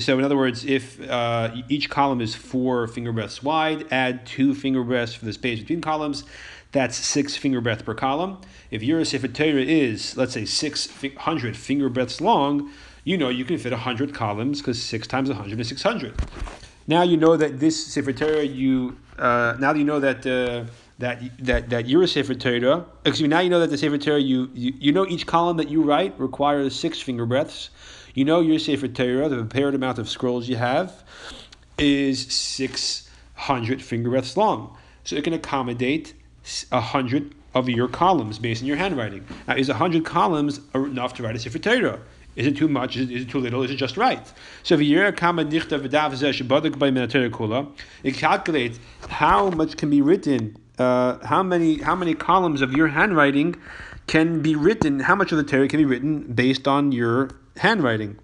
so 0.00 0.18
in 0.18 0.24
other 0.24 0.36
words, 0.36 0.64
if 0.64 1.00
uh, 1.08 1.54
each 1.68 1.88
column 1.88 2.20
is 2.20 2.34
four 2.34 2.88
finger 2.88 3.12
breaths 3.12 3.42
wide, 3.42 3.86
add 3.92 4.26
two 4.26 4.54
finger 4.54 4.82
breaths 4.82 5.14
for 5.14 5.24
the 5.24 5.32
space 5.32 5.60
between 5.60 5.80
columns. 5.80 6.24
That's 6.72 6.96
six 6.96 7.36
finger 7.36 7.60
breaths 7.60 7.82
per 7.82 7.94
column. 7.94 8.40
If 8.70 8.82
your 8.82 9.04
Sefer 9.04 9.28
is, 9.28 10.16
let's 10.16 10.32
say, 10.32 10.44
600 10.44 11.56
finger 11.56 11.88
breaths 11.88 12.20
long, 12.20 12.70
you 13.04 13.16
know 13.16 13.28
you 13.28 13.44
can 13.44 13.58
fit 13.58 13.72
100 13.72 14.12
columns 14.12 14.60
because 14.60 14.82
6 14.82 15.06
times 15.06 15.28
100 15.28 15.60
is 15.60 15.68
600. 15.68 16.14
Now 16.88 17.02
you 17.02 17.16
know 17.16 17.36
that 17.36 17.60
this 17.60 17.86
Sefer 17.86 18.12
Torah, 18.12 18.44
you 18.44 18.96
uh, 19.18 19.56
now 19.58 19.72
that 19.72 19.78
you 19.78 19.84
know 19.84 20.00
that 20.00 20.26
uh, 20.26 20.70
that 20.98 21.22
that 21.38 21.70
that 21.70 21.88
you're 21.88 22.02
a 22.02 22.08
Sefer 22.08 22.34
Torah. 22.34 22.84
Excuse 23.04 23.22
me. 23.22 23.28
Now 23.28 23.40
you 23.40 23.50
know 23.50 23.60
that 23.60 23.70
the 23.70 23.78
Sefer 23.78 23.98
Torah, 23.98 24.20
you, 24.20 24.50
you 24.52 24.72
you 24.78 24.92
know 24.92 25.06
each 25.06 25.26
column 25.26 25.56
that 25.58 25.68
you 25.68 25.82
write 25.82 26.18
requires 26.18 26.78
six 26.78 27.00
finger 27.00 27.26
breaths. 27.26 27.70
You 28.16 28.24
know 28.24 28.40
your 28.40 28.58
Sefer 28.58 28.88
Torah, 28.88 29.28
the 29.28 29.36
prepared 29.36 29.74
amount 29.74 29.98
of 29.98 30.08
scrolls 30.08 30.48
you 30.48 30.56
have, 30.56 31.04
is 31.76 32.32
six 32.32 33.10
hundred 33.34 33.82
finger 33.82 34.08
breaths 34.08 34.38
long. 34.38 34.74
So 35.04 35.16
it 35.16 35.24
can 35.24 35.34
accommodate 35.34 36.14
a 36.72 36.80
hundred 36.80 37.34
of 37.54 37.68
your 37.68 37.88
columns 37.88 38.38
based 38.38 38.62
on 38.62 38.68
your 38.68 38.78
handwriting. 38.78 39.26
Now, 39.46 39.56
is 39.56 39.68
a 39.68 39.74
hundred 39.74 40.06
columns 40.06 40.62
enough 40.74 41.12
to 41.16 41.22
write 41.24 41.36
a 41.36 41.38
Sefer 41.38 41.58
Torah? 41.58 42.00
Is 42.36 42.46
it 42.46 42.56
too 42.56 42.68
much? 42.68 42.96
Is 42.96 43.10
it, 43.10 43.14
is 43.14 43.22
it 43.24 43.28
too 43.28 43.38
little? 43.38 43.62
Is 43.62 43.70
it 43.70 43.76
just 43.76 43.98
right? 43.98 44.32
So 44.62 44.76
if 44.76 44.80
you 44.80 44.98
it 48.02 48.14
calculates 48.14 48.78
how 49.10 49.50
much 49.50 49.76
can 49.76 49.90
be 49.90 50.00
written, 50.00 50.56
uh, 50.78 51.18
how 51.22 51.42
many 51.42 51.82
how 51.82 51.94
many 51.94 52.14
columns 52.14 52.62
of 52.62 52.72
your 52.72 52.88
handwriting 52.88 53.56
can 54.06 54.40
be 54.40 54.56
written, 54.56 55.00
how 55.00 55.14
much 55.14 55.32
of 55.32 55.36
the 55.36 55.44
Torah 55.44 55.68
can 55.68 55.80
be 55.80 55.84
written 55.84 56.22
based 56.32 56.66
on 56.66 56.92
your 56.92 57.28
handwriting. 57.58 58.18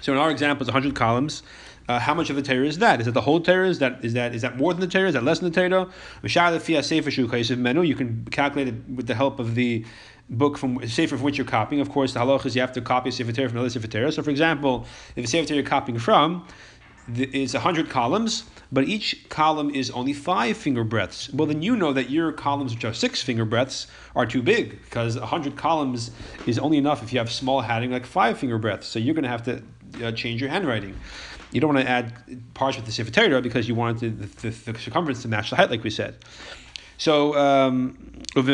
So 0.00 0.12
in 0.12 0.18
our 0.18 0.30
example, 0.30 0.62
it's 0.62 0.72
100 0.72 0.94
columns. 0.94 1.42
Uh, 1.88 1.98
how 1.98 2.12
much 2.12 2.28
of 2.28 2.36
the 2.36 2.42
Torah 2.42 2.66
is 2.66 2.78
that? 2.78 3.00
Is 3.00 3.06
it 3.06 3.14
the 3.14 3.22
whole 3.22 3.40
Torah? 3.40 3.66
Is 3.66 3.78
that 3.78 4.04
is 4.04 4.12
that 4.12 4.34
is 4.34 4.42
that 4.42 4.58
more 4.58 4.74
than 4.74 4.80
the 4.80 4.86
Torah? 4.86 5.08
Is 5.08 5.14
that 5.14 5.24
less 5.24 5.38
than 5.38 5.50
the 5.50 5.68
Torah? 5.68 5.88
You 6.22 7.94
can 7.94 8.24
calculate 8.30 8.68
it 8.68 8.74
with 8.94 9.06
the 9.06 9.14
help 9.14 9.40
of 9.40 9.54
the 9.54 9.86
book 10.28 10.58
from 10.58 10.86
Sefer 10.86 11.16
from 11.16 11.24
which 11.24 11.38
you're 11.38 11.46
copying. 11.46 11.80
Of 11.80 11.88
course, 11.88 12.12
the 12.12 12.20
halach 12.20 12.44
is 12.44 12.54
you 12.54 12.60
have 12.60 12.72
to 12.72 12.82
copy 12.82 13.08
a 13.08 13.12
Sefer 13.12 13.32
Torah 13.32 13.48
from 13.48 13.56
another 13.56 13.70
Sefer 13.70 13.86
Torah. 13.86 14.12
So, 14.12 14.22
for 14.22 14.28
example, 14.28 14.86
if 15.16 15.24
the 15.24 15.26
Sefer 15.26 15.48
Torah 15.48 15.56
you're 15.56 15.66
copying 15.66 15.98
from 15.98 16.46
is 17.16 17.54
100 17.54 17.88
columns, 17.88 18.44
but 18.70 18.84
each 18.84 19.28
column 19.28 19.70
is 19.74 19.90
only 19.90 20.12
five 20.12 20.56
finger 20.56 20.84
breadths. 20.84 21.32
Well, 21.32 21.46
then 21.46 21.62
you 21.62 21.76
know 21.76 21.92
that 21.92 22.10
your 22.10 22.32
columns, 22.32 22.74
which 22.74 22.84
are 22.84 22.92
six 22.92 23.22
finger 23.22 23.44
breadths, 23.44 23.86
are 24.14 24.26
too 24.26 24.42
big 24.42 24.82
because 24.82 25.18
100 25.18 25.56
columns 25.56 26.10
is 26.46 26.58
only 26.58 26.76
enough 26.76 27.02
if 27.02 27.12
you 27.12 27.18
have 27.18 27.30
small 27.30 27.60
heading 27.60 27.90
like 27.90 28.06
five 28.06 28.38
finger 28.38 28.58
breadths. 28.58 28.86
So 28.88 28.98
you're 28.98 29.14
going 29.14 29.24
to 29.24 29.30
have 29.30 29.44
to 29.44 29.62
uh, 30.04 30.12
change 30.12 30.40
your 30.40 30.50
handwriting. 30.50 30.94
You 31.50 31.60
don't 31.60 31.74
want 31.74 31.86
to 31.86 31.90
add 31.90 32.12
parts 32.52 32.76
with 32.76 32.84
the 32.84 32.92
Sefer 32.92 33.10
Torah 33.10 33.40
because 33.40 33.66
you 33.68 33.74
want 33.74 34.00
the, 34.00 34.08
the, 34.08 34.50
the 34.50 34.78
circumference 34.78 35.22
to 35.22 35.28
match 35.28 35.50
the 35.50 35.56
height, 35.56 35.70
like 35.70 35.82
we 35.82 35.90
said. 35.90 36.16
So, 36.98 37.36
um, 37.36 37.96
if 38.36 38.48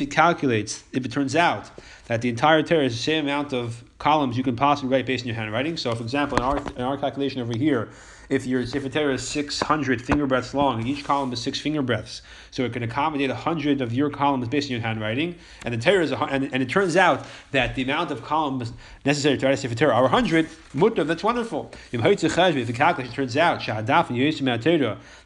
it 0.00 0.06
calculates, 0.10 0.84
if 0.92 1.04
it 1.04 1.12
turns 1.12 1.36
out 1.36 1.70
that 2.06 2.22
the 2.22 2.28
entire 2.28 2.62
Torah 2.62 2.84
is 2.84 2.96
the 2.96 3.02
same 3.02 3.24
amount 3.24 3.52
of 3.52 3.82
columns 3.98 4.36
you 4.36 4.44
can 4.44 4.56
possibly 4.56 4.90
write 4.90 5.06
based 5.06 5.24
on 5.24 5.26
your 5.26 5.36
handwriting. 5.36 5.76
So, 5.76 5.92
for 5.94 6.02
example, 6.02 6.38
in 6.38 6.44
our, 6.44 6.56
in 6.56 6.82
our 6.82 6.96
calculation 6.96 7.40
over 7.42 7.56
here, 7.56 7.90
if 8.28 8.46
your 8.46 8.64
Torah 8.64 9.14
is 9.14 9.26
600 9.26 10.02
finger 10.02 10.26
breaths 10.26 10.54
long, 10.54 10.80
and 10.80 10.88
each 10.88 11.04
column 11.04 11.32
is 11.32 11.40
six 11.40 11.60
finger 11.60 11.82
breaths, 11.82 12.22
so 12.50 12.64
it 12.64 12.72
can 12.72 12.82
accommodate 12.82 13.30
100 13.30 13.80
of 13.80 13.92
your 13.92 14.10
columns 14.10 14.48
based 14.48 14.68
on 14.68 14.72
your 14.72 14.80
handwriting, 14.80 15.36
and 15.64 15.74
the 15.74 15.78
Torah 15.78 16.02
is, 16.02 16.12
a, 16.12 16.18
and, 16.18 16.52
and 16.52 16.62
it 16.62 16.68
turns 16.68 16.96
out 16.96 17.26
that 17.52 17.74
the 17.74 17.82
amount 17.82 18.10
of 18.10 18.22
columns 18.22 18.72
necessary 19.04 19.38
to 19.38 19.46
write 19.46 19.64
a 19.64 19.74
Torah 19.74 19.94
are 19.94 20.02
100, 20.02 20.48
mutter, 20.74 21.04
that's 21.04 21.24
wonderful. 21.24 21.70
If 21.92 22.00
the 22.02 22.72
calculation 22.74 23.14
turns 23.14 23.36
out, 23.36 23.60
the 23.60 23.74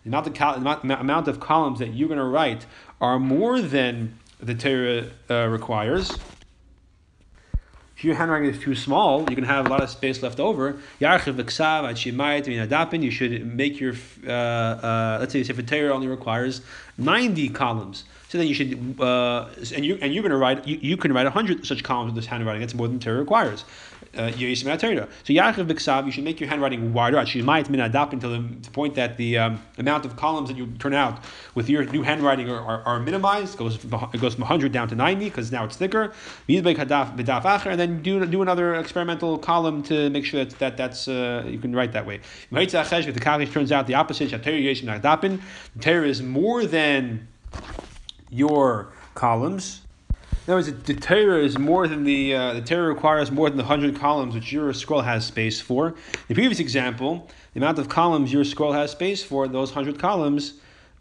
amount 0.07 0.27
of, 0.27 0.35
the 0.35 1.01
amount 1.01 1.29
of 1.29 1.41
columns 1.41 1.79
that 1.79 1.95
you're 1.95 2.09
going 2.09 2.19
to 2.19 2.25
write 2.25 2.67
are 3.01 3.19
more 3.19 3.61
than 3.61 4.19
the 4.41 4.55
Torah 4.55 5.09
uh, 5.31 5.49
requires, 5.49 6.19
if 8.03 8.07
your 8.07 8.17
handwriting 8.17 8.51
is 8.51 8.59
too 8.59 8.75
small, 8.75 9.31
you 9.31 9.37
can 9.37 9.45
have 9.45 9.65
a 9.65 9.69
lot 9.69 9.81
of 9.81 9.89
space 9.89 10.25
left 10.25 10.41
over. 10.41 10.77
You 10.99 11.07
should 13.13 13.47
make 13.47 13.79
your, 13.79 13.95
uh, 14.27 14.31
uh, 14.33 15.19
let's 15.21 15.33
say, 15.33 15.39
if 15.39 15.57
a 15.57 15.63
Torah 15.63 15.95
only 15.95 16.09
requires 16.09 16.63
90 16.99 17.51
columns. 17.51 18.03
So 18.29 18.39
then 18.39 18.49
you 18.49 18.55
should, 18.55 19.01
uh, 19.01 19.47
and 19.73 19.85
you 19.85 19.99
and 20.03 20.13
you're 20.13 20.25
going 20.25 20.33
to 20.33 20.37
write, 20.37 20.67
you, 20.67 20.79
you 20.83 20.97
can 20.97 21.13
write 21.13 21.27
100 21.27 21.65
such 21.65 21.85
columns 21.85 22.09
with 22.09 22.17
this 22.17 22.27
handwriting. 22.27 22.61
That's 22.61 22.75
more 22.75 22.89
than 22.89 22.99
Torah 22.99 23.21
requires 23.21 23.65
uh, 24.17 24.31
So 25.25 25.33
Yachiv 25.33 25.67
Biksav, 25.67 26.07
you 26.07 26.13
should 26.13 26.25
make 26.25 26.41
your 26.41 26.49
handwriting 26.49 26.93
wider. 26.93 27.17
Actually, 27.17 27.43
might 27.43 27.71
min 27.71 27.81
adap 27.81 28.13
until 28.13 28.31
the 28.31 28.71
point 28.71 28.95
that 28.95 29.17
the 29.17 29.39
um, 29.39 29.63
amount 29.79 30.05
of 30.05 30.17
columns 30.17 30.49
that 30.49 30.57
you 30.57 30.67
turn 30.79 30.95
out 30.95 31.25
with 31.55 31.69
your 31.69 31.85
new 31.85 32.03
handwriting 32.03 32.51
are, 32.51 32.61
are, 32.61 32.83
are 32.83 33.01
minimized. 33.01 33.55
It 33.55 33.59
goes 33.59 33.77
it 33.77 34.21
goes 34.21 34.35
from 34.35 34.43
100 34.43 34.73
down 34.73 34.89
to 34.89 34.95
90 34.95 35.25
because 35.25 35.51
now 35.51 35.65
it's 35.65 35.77
thicker. 35.77 36.13
And 36.49 36.67
then 37.81 38.03
do 38.03 38.27
do 38.27 38.43
another 38.43 38.75
experimental 38.75 39.39
column 39.39 39.83
to 39.85 40.11
make 40.11 40.25
sure 40.25 40.45
that, 40.45 40.59
that 40.59 40.77
that's 40.77 41.09
uh, 41.09 41.45
you 41.47 41.59
can 41.59 41.75
write 41.75 41.93
that 41.93 42.07
way. 42.07 42.21
If 42.51 42.73
the 42.73 43.21
calculation 43.21 43.53
turns 43.53 43.73
out 43.73 43.87
the 43.87 43.95
opposite, 43.95 44.31
the 44.31 44.39
Torah 45.81 46.09
is 46.09 46.23
more 46.23 46.67
than 46.67 47.29
your 48.31 48.93
columns. 49.15 49.83
In 50.45 50.53
other 50.53 50.57
words, 50.57 50.83
the 50.87 50.95
Torah 50.95 51.39
is 51.39 51.57
more 51.57 51.87
than 51.87 52.03
the 52.03 52.35
uh, 52.35 52.55
the 52.55 52.63
Torah 52.63 52.89
requires 52.89 53.31
more 53.31 53.49
than 53.49 53.59
the 53.59 53.65
hundred 53.65 53.95
columns 53.95 54.35
which 54.35 54.51
your 54.51 54.73
scroll 54.73 55.03
has 55.03 55.25
space 55.25 55.61
for. 55.61 55.95
The 56.27 56.35
previous 56.35 56.59
example, 56.59 57.29
the 57.55 57.61
amount 57.61 57.79
of 57.79 57.89
columns 57.89 58.33
your 58.33 58.43
scroll 58.43 58.73
has 58.73 58.91
space 58.91 59.23
for, 59.23 59.47
those 59.47 59.71
hundred 59.71 60.01
columns, 60.01 60.55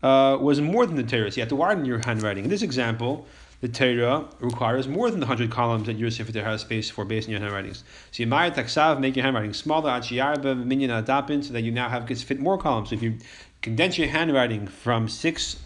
uh, 0.03 0.37
was 0.39 0.61
more 0.61 0.85
than 0.85 0.95
the 0.95 1.01
Torah. 1.01 1.31
So 1.31 1.37
you 1.37 1.41
have 1.41 1.49
to 1.49 1.55
widen 1.55 1.85
your 1.85 2.01
handwriting. 2.05 2.43
In 2.43 2.51
this 2.51 2.61
example, 2.61 3.25
the 3.61 3.67
Torah 3.67 4.27
requires 4.41 4.87
more 4.87 5.09
than 5.09 5.19
the 5.19 5.25
hundred 5.25 5.49
columns 5.49 5.87
that 5.87 5.97
your 5.97 6.11
Sefer 6.11 6.31
Torah 6.31 6.45
has 6.45 6.61
space 6.61 6.91
for 6.91 7.03
based 7.03 7.27
on 7.27 7.31
your 7.31 7.41
handwritings. 7.41 7.83
So 8.11 8.21
you 8.21 8.27
might 8.27 8.53
taksav 8.53 8.99
make 8.99 9.15
your 9.15 9.23
handwriting 9.23 9.53
smaller, 9.53 9.89
minyan 10.53 10.91
adapin, 10.91 11.43
so 11.43 11.51
that 11.53 11.63
you 11.63 11.71
now 11.71 11.89
have 11.89 12.05
to 12.05 12.15
fit 12.15 12.39
more 12.39 12.59
columns. 12.59 12.89
So 12.89 12.95
if 12.95 13.01
you 13.01 13.17
condense 13.63 13.97
your 13.97 14.09
handwriting 14.09 14.67
from 14.67 15.09
six 15.09 15.57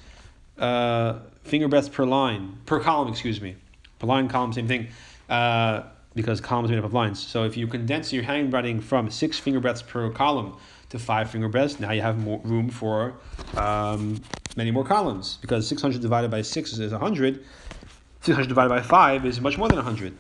uh, 0.58 1.20
finger 1.44 1.68
breadths 1.68 1.90
per 1.90 2.06
line 2.06 2.60
per 2.66 2.80
column, 2.80 3.10
excuse 3.10 3.42
me 3.42 3.58
per 4.06 4.14
line, 4.14 4.28
column, 4.28 4.54
same 4.54 4.68
thing, 4.68 4.88
uh, 5.30 5.84
because 6.14 6.40
columns 6.40 6.70
made 6.70 6.80
up 6.80 6.86
of 6.86 6.94
lines. 6.94 7.20
So 7.20 7.44
if 7.44 7.58
you 7.58 7.68
condense 7.68 8.14
your 8.14 8.24
handwriting 8.24 8.80
from 8.80 9.10
six 9.10 9.38
finger 9.38 9.60
breadths 9.60 9.82
per 9.82 10.10
column 10.12 10.56
to 10.90 11.00
five 11.00 11.30
finger 11.30 11.50
breadths, 11.50 11.80
now 11.80 11.92
you 11.92 12.02
have 12.02 12.18
more 12.18 12.40
room 12.44 12.70
for 12.70 13.16
um, 13.58 14.22
many 14.56 14.72
more 14.72 14.86
columns, 14.86 15.38
because 15.42 15.68
600 15.68 16.02
divided 16.02 16.32
by 16.32 16.42
6 16.42 16.74
is 16.74 16.92
100, 16.92 17.44
600 18.22 18.48
divided 18.48 18.70
by 18.70 18.82
5 18.82 19.26
is 19.26 19.42
much 19.42 19.58
more 19.58 19.68
than 19.68 19.78
100. 19.78 20.18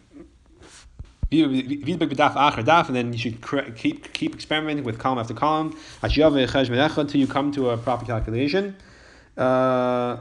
And 1.32 2.96
then 2.96 3.14
you 3.14 3.18
should 3.18 3.76
keep 3.76 4.14
keep 4.14 4.36
experimenting 4.36 4.84
with 4.84 5.00
column 5.00 5.20
after 5.20 5.34
column 5.34 5.76
until 6.04 7.20
you 7.20 7.28
come 7.28 7.52
to 7.52 7.70
a 7.72 7.78
proper 7.78 8.06
calculation. 8.06 8.76
Uh, 9.36 10.18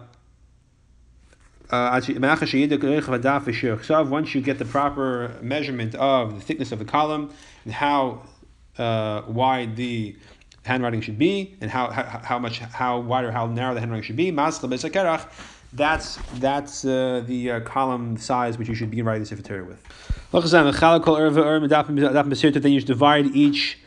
once 4.11 4.35
you 4.35 4.41
get 4.41 4.59
the 4.59 4.65
proper 4.65 5.35
measurement 5.41 5.95
of 5.95 6.35
the 6.35 6.41
thickness 6.41 6.73
of 6.73 6.79
the 6.79 6.85
column 6.85 7.33
and 7.65 7.73
how 7.73 8.23
uh, 8.79 9.23
wide 9.27 9.77
the 9.77 10.17
handwriting 10.65 11.01
should 11.01 11.19
be 11.19 11.57
and 11.61 11.71
how, 11.71 11.91
how, 11.91 12.21
how 12.23 12.39
much 12.39 12.59
how 12.59 12.99
wide 12.99 13.25
or 13.25 13.33
how 13.33 13.47
narrow 13.47 13.75
the 13.75 13.81
handwriting 13.81 14.05
should 14.05 14.17
be, 14.17 14.31
that's 15.75 16.17
that's 16.35 16.85
uh, 16.85 17.23
the 17.27 17.51
uh, 17.51 17.61
column 17.61 18.17
size 18.17 18.59
which 18.59 18.69
you 18.69 18.75
should 18.75 18.91
be 18.91 19.03
writing 19.03 19.23
the 19.23 19.27
Sefer 19.27 19.43
with. 19.65 19.83
Then 22.63 22.73
you 22.73 22.81
divide 22.81 23.27
each 23.35 23.79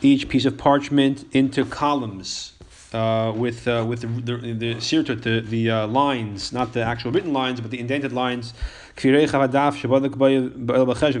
each 0.00 0.28
piece 0.28 0.44
of 0.44 0.56
parchment 0.58 1.24
into 1.32 1.64
columns 1.64 2.52
uh, 2.94 3.32
with 3.34 3.66
uh, 3.68 3.84
with 3.86 4.00
the 4.02 4.06
the, 4.06 4.36
the, 4.36 5.14
the, 5.14 5.40
the 5.40 5.70
uh, 5.70 5.86
lines, 5.86 6.52
not 6.52 6.72
the 6.72 6.82
actual 6.82 7.10
written 7.10 7.32
lines, 7.32 7.60
but 7.60 7.70
the 7.70 7.80
indented 7.80 8.12
lines, 8.12 8.54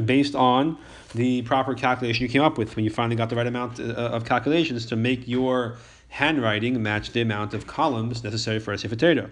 based 0.06 0.34
on 0.34 0.78
the 1.14 1.42
proper 1.42 1.74
calculation 1.74 2.22
you 2.22 2.28
came 2.28 2.42
up 2.42 2.58
with 2.58 2.76
when 2.76 2.84
you 2.84 2.90
finally 2.90 3.16
got 3.16 3.28
the 3.30 3.36
right 3.36 3.46
amount 3.46 3.78
uh, 3.80 3.84
of 3.84 4.24
calculations 4.24 4.86
to 4.86 4.96
make 4.96 5.28
your 5.28 5.76
handwriting 6.08 6.82
match 6.82 7.12
the 7.12 7.20
amount 7.20 7.54
of 7.54 7.66
columns 7.66 8.22
necessary 8.22 8.58
for 8.58 8.72
a 8.72 8.78
Sefer 8.78 8.96
Torah 8.96 9.30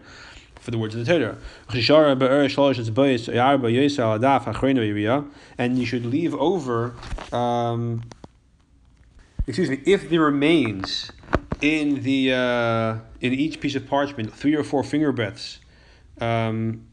for 0.61 0.71
the 0.71 0.79
words 0.79 0.95
of 0.95 1.05
the 1.05 1.19
Torah. 1.19 1.37
And 5.59 5.79
you 5.79 5.87
should 5.87 6.07
leave 6.07 6.35
over, 6.35 6.95
um, 7.33 8.03
excuse 9.47 9.71
me, 9.71 9.81
if 9.87 10.11
there 10.11 10.21
remains 10.21 11.11
in 11.61 12.03
the 12.03 12.33
uh, 12.33 12.99
in 13.21 13.33
each 13.33 13.61
piece 13.61 13.75
of 13.75 13.87
parchment 13.87 14.33
three 14.33 14.55
or 14.55 14.65
four 14.65 14.83
finger 14.83 15.13
breadths. 15.13 15.59
Um, 16.21 16.87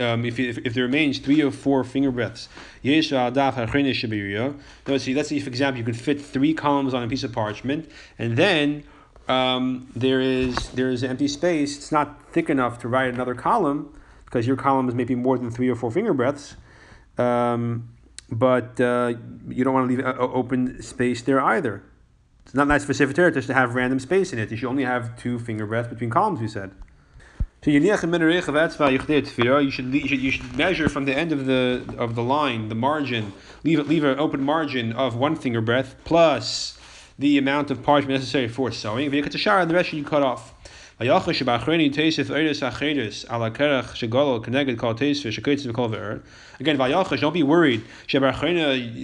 um, 0.00 0.24
if, 0.24 0.38
if, 0.38 0.58
if 0.58 0.74
there 0.74 0.84
remains 0.84 1.18
three 1.18 1.42
or 1.42 1.50
four 1.50 1.84
finger 1.84 2.10
breadths, 2.10 2.48
let's 4.86 5.04
see, 5.04 5.14
let's 5.14 5.28
say, 5.28 5.40
for 5.40 5.48
example, 5.48 5.78
you 5.78 5.84
can 5.84 5.94
fit 5.94 6.20
three 6.20 6.54
columns 6.54 6.94
on 6.94 7.02
a 7.02 7.08
piece 7.08 7.22
of 7.22 7.32
parchment, 7.32 7.90
and 8.18 8.36
then 8.36 8.84
um, 9.28 9.88
there 9.94 10.20
is 10.20 10.56
there 10.70 10.90
is 10.90 11.04
empty 11.04 11.28
space. 11.28 11.76
It's 11.76 11.92
not 11.92 12.32
thick 12.32 12.48
enough 12.48 12.78
to 12.80 12.88
write 12.88 13.12
another 13.12 13.34
column 13.34 13.92
because 14.24 14.46
your 14.46 14.56
column 14.56 14.88
is 14.88 14.94
maybe 14.94 15.14
more 15.14 15.36
than 15.36 15.50
three 15.50 15.68
or 15.68 15.76
four 15.76 15.90
finger 15.90 16.14
breadths. 16.14 16.56
Um, 17.18 17.91
but 18.32 18.80
uh, 18.80 19.12
you 19.48 19.62
don't 19.62 19.74
want 19.74 19.88
to 19.88 19.94
leave 19.94 20.04
an 20.04 20.16
open 20.18 20.82
space 20.82 21.20
there 21.22 21.40
either. 21.40 21.82
It's 22.44 22.54
not 22.54 22.66
nice 22.66 22.84
for 22.84 22.94
Sefer 22.94 23.12
Torah 23.12 23.30
just 23.30 23.46
to 23.48 23.54
have 23.54 23.74
random 23.74 24.00
space 24.00 24.32
in 24.32 24.38
it. 24.38 24.50
You 24.50 24.56
should 24.56 24.68
only 24.68 24.84
have 24.84 25.20
two 25.20 25.38
finger 25.38 25.66
breadths 25.66 25.90
between 25.90 26.10
columns. 26.10 26.40
We 26.40 26.48
said. 26.48 26.72
So 27.62 27.70
you 29.58 29.70
should 29.70 29.94
you 29.94 30.08
should 30.08 30.20
you 30.20 30.30
should 30.32 30.56
measure 30.56 30.88
from 30.88 31.04
the 31.04 31.14
end 31.14 31.30
of 31.30 31.46
the 31.46 31.84
of 31.96 32.14
the 32.14 32.22
line 32.22 32.68
the 32.68 32.74
margin. 32.74 33.32
Leave 33.62 33.78
it 33.78 33.86
leave 33.86 34.02
an 34.02 34.18
open 34.18 34.42
margin 34.42 34.92
of 34.94 35.14
one 35.14 35.36
finger 35.36 35.60
breadth 35.60 35.94
plus 36.04 36.78
the 37.18 37.38
amount 37.38 37.70
of 37.70 37.82
parchment 37.82 38.18
necessary 38.18 38.48
for 38.48 38.72
sewing. 38.72 39.06
If 39.06 39.14
you 39.14 39.22
cut 39.22 39.30
the 39.30 39.38
shower, 39.38 39.64
the 39.66 39.74
rest 39.74 39.92
you 39.92 40.02
cut 40.02 40.22
off. 40.22 40.54
Again, 46.60 46.76
don't 47.20 47.32
be 47.32 47.42
worried 47.42 47.84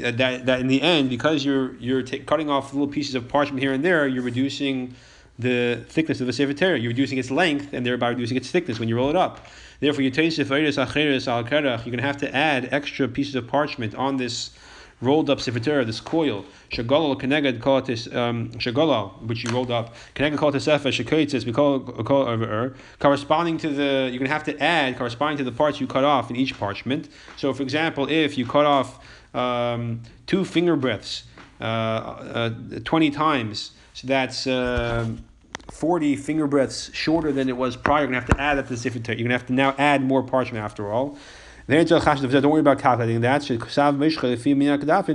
uh, 0.04 0.10
that, 0.12 0.46
that 0.46 0.60
in 0.60 0.68
the 0.68 0.82
end, 0.82 1.10
because 1.10 1.44
you're 1.44 1.74
you're 1.76 2.02
t- 2.02 2.20
cutting 2.20 2.50
off 2.50 2.72
little 2.72 2.88
pieces 2.88 3.14
of 3.14 3.28
parchment 3.28 3.62
here 3.62 3.72
and 3.72 3.84
there, 3.84 4.06
you're 4.06 4.22
reducing 4.22 4.94
the 5.38 5.84
thickness 5.88 6.20
of 6.20 6.26
the 6.26 6.32
Sefer 6.32 6.52
Torah. 6.52 6.78
You're 6.78 6.90
reducing 6.90 7.18
its 7.18 7.30
length 7.30 7.72
and 7.72 7.86
thereby 7.86 8.08
reducing 8.10 8.36
its 8.36 8.50
thickness 8.50 8.78
when 8.78 8.88
you 8.88 8.96
roll 8.96 9.08
it 9.08 9.16
up. 9.16 9.46
Therefore, 9.80 10.02
you 10.02 10.10
taste 10.10 10.38
you're 11.86 11.92
going 11.92 11.98
to 11.98 12.02
have 12.02 12.16
to 12.18 12.34
add 12.34 12.68
extra 12.72 13.06
pieces 13.06 13.36
of 13.36 13.46
parchment 13.46 13.94
on 13.94 14.16
this 14.16 14.50
rolled 15.00 15.30
up 15.30 15.40
Sefer 15.40 15.60
Torah, 15.60 15.84
this 15.84 16.00
coil, 16.00 16.44
Shagolal 16.70 17.20
Keneged 17.20 17.60
Kotis 17.60 18.12
um, 18.14 18.50
which 19.26 19.44
you 19.44 19.50
rolled 19.50 19.70
up, 19.70 19.94
Keneged 20.14 20.36
Kotis 20.36 20.66
Efa 20.66 20.90
Shekoitzis, 20.90 21.44
we 21.44 21.52
call 21.52 22.28
over 22.28 22.76
corresponding 22.98 23.58
to 23.58 23.68
the 23.68 24.08
you're 24.10 24.18
gonna 24.18 24.28
have 24.28 24.44
to 24.44 24.58
add 24.62 24.96
corresponding 24.96 25.38
to 25.38 25.44
the 25.44 25.52
parts 25.52 25.80
you 25.80 25.86
cut 25.86 26.04
off 26.04 26.30
in 26.30 26.36
each 26.36 26.58
parchment. 26.58 27.08
So 27.36 27.52
for 27.52 27.62
example, 27.62 28.08
if 28.08 28.36
you 28.36 28.46
cut 28.46 28.66
off 28.66 29.04
um, 29.34 30.02
two 30.26 30.44
finger 30.44 30.76
breadths 30.76 31.24
uh, 31.60 31.64
uh, 31.64 32.50
20 32.84 33.10
times, 33.10 33.72
so 33.94 34.06
that's 34.06 34.46
uh, 34.46 35.08
40 35.70 36.16
finger 36.16 36.46
breadths 36.46 36.94
shorter 36.94 37.32
than 37.32 37.48
it 37.48 37.56
was 37.56 37.76
prior. 37.76 38.02
You're 38.02 38.12
going 38.12 38.20
to 38.20 38.26
have 38.26 38.36
to 38.36 38.40
add 38.40 38.54
that 38.58 38.64
to 38.64 38.70
the 38.70 38.76
Sefer 38.76 38.98
Torah. 38.98 39.18
You're 39.18 39.28
going 39.28 39.30
to 39.30 39.38
have 39.38 39.46
to 39.48 39.52
now 39.52 39.74
add 39.78 40.02
more 40.02 40.22
parchment 40.22 40.64
after 40.64 40.90
all. 40.90 41.18
Don't 41.68 42.50
worry 42.50 42.60
about 42.60 42.78
calculating 42.78 43.20
that 43.20 43.46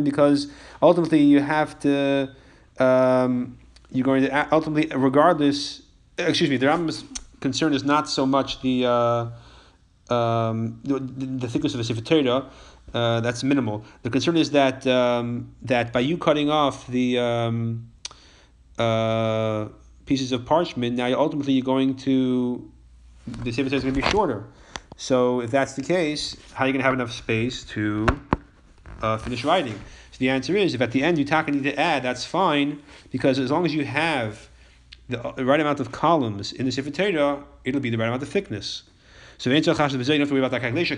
because 0.04 0.48
ultimately 0.82 1.22
you 1.22 1.40
have 1.40 1.80
to. 1.80 2.36
Um, 2.80 3.58
you're 3.92 4.06
going 4.06 4.24
to 4.24 4.54
ultimately, 4.54 4.96
regardless. 4.96 5.82
Excuse 6.18 6.52
me. 6.52 6.58
The 6.58 6.68
Rambam's 6.68 7.06
concern 7.40 7.74
is 7.74 7.84
not 7.84 8.08
so 8.08 8.28
much 8.28 8.62
the 8.62 8.86
uh, 8.86 10.14
um, 10.14 10.80
the, 10.84 11.00
the, 11.00 11.48
thickness 11.48 11.74
of 11.74 11.80
a 11.80 11.84
sefer. 11.84 12.50
Uh, 12.94 13.20
that's 13.22 13.44
minimal. 13.44 13.84
The 14.04 14.12
concern 14.12 14.38
is 14.38 14.52
that 14.52 14.86
um, 14.86 15.56
that 15.64 15.92
by 15.92 16.02
you 16.02 16.20
cutting 16.20 16.52
off 16.52 16.86
the 16.86 17.18
um, 17.18 17.90
uh, 18.78 19.70
pieces 20.06 20.32
of 20.32 20.46
parchment, 20.46 20.96
now 20.98 21.12
ultimately 21.20 21.54
you're 21.54 21.66
going 21.66 21.96
to 21.98 22.72
the 23.26 23.52
sefer 23.52 23.74
is 23.74 23.84
going 23.84 23.96
to 23.96 24.02
be 24.02 24.08
shorter. 24.10 24.46
So 25.04 25.42
if 25.42 25.52
that's 25.52 25.74
the 25.74 25.82
case, 25.84 26.38
how 26.54 26.64
are 26.64 26.68
you 26.68 26.72
going 26.72 26.80
to 26.80 26.86
have 26.86 26.94
enough 26.94 27.12
space 27.12 27.66
to 27.76 28.08
uh, 29.02 29.18
finish 29.18 29.44
writing? 29.44 29.74
So 29.74 30.18
the 30.18 30.30
answer 30.30 30.56
is, 30.56 30.74
if 30.74 30.80
at 30.80 30.92
the 30.92 31.04
end 31.04 31.18
you 31.18 31.26
talk 31.26 31.50
need 31.50 31.64
to 31.64 31.78
add, 31.78 32.04
that's 32.04 32.24
fine, 32.24 32.82
because 33.12 33.38
as 33.38 33.52
long 33.52 33.66
as 33.66 33.76
you 33.76 33.84
have 33.84 34.48
the 35.10 35.44
right 35.44 35.60
amount 35.60 35.82
of 35.82 35.92
columns 35.92 36.54
in 36.54 36.66
the 36.66 36.72
Sefer 36.72 36.90
Torah, 36.90 37.44
it'll 37.66 37.82
be 37.82 37.90
the 37.90 37.98
right 37.98 38.08
amount 38.08 38.24
of 38.24 38.30
thickness. 38.30 38.84
So 39.40 39.50
you 39.50 39.60
don't 39.60 39.78
have 39.78 39.92
to 39.92 39.98
worry 39.98 40.40
about 40.40 40.52
that 40.52 40.62
calculation, 40.62 40.96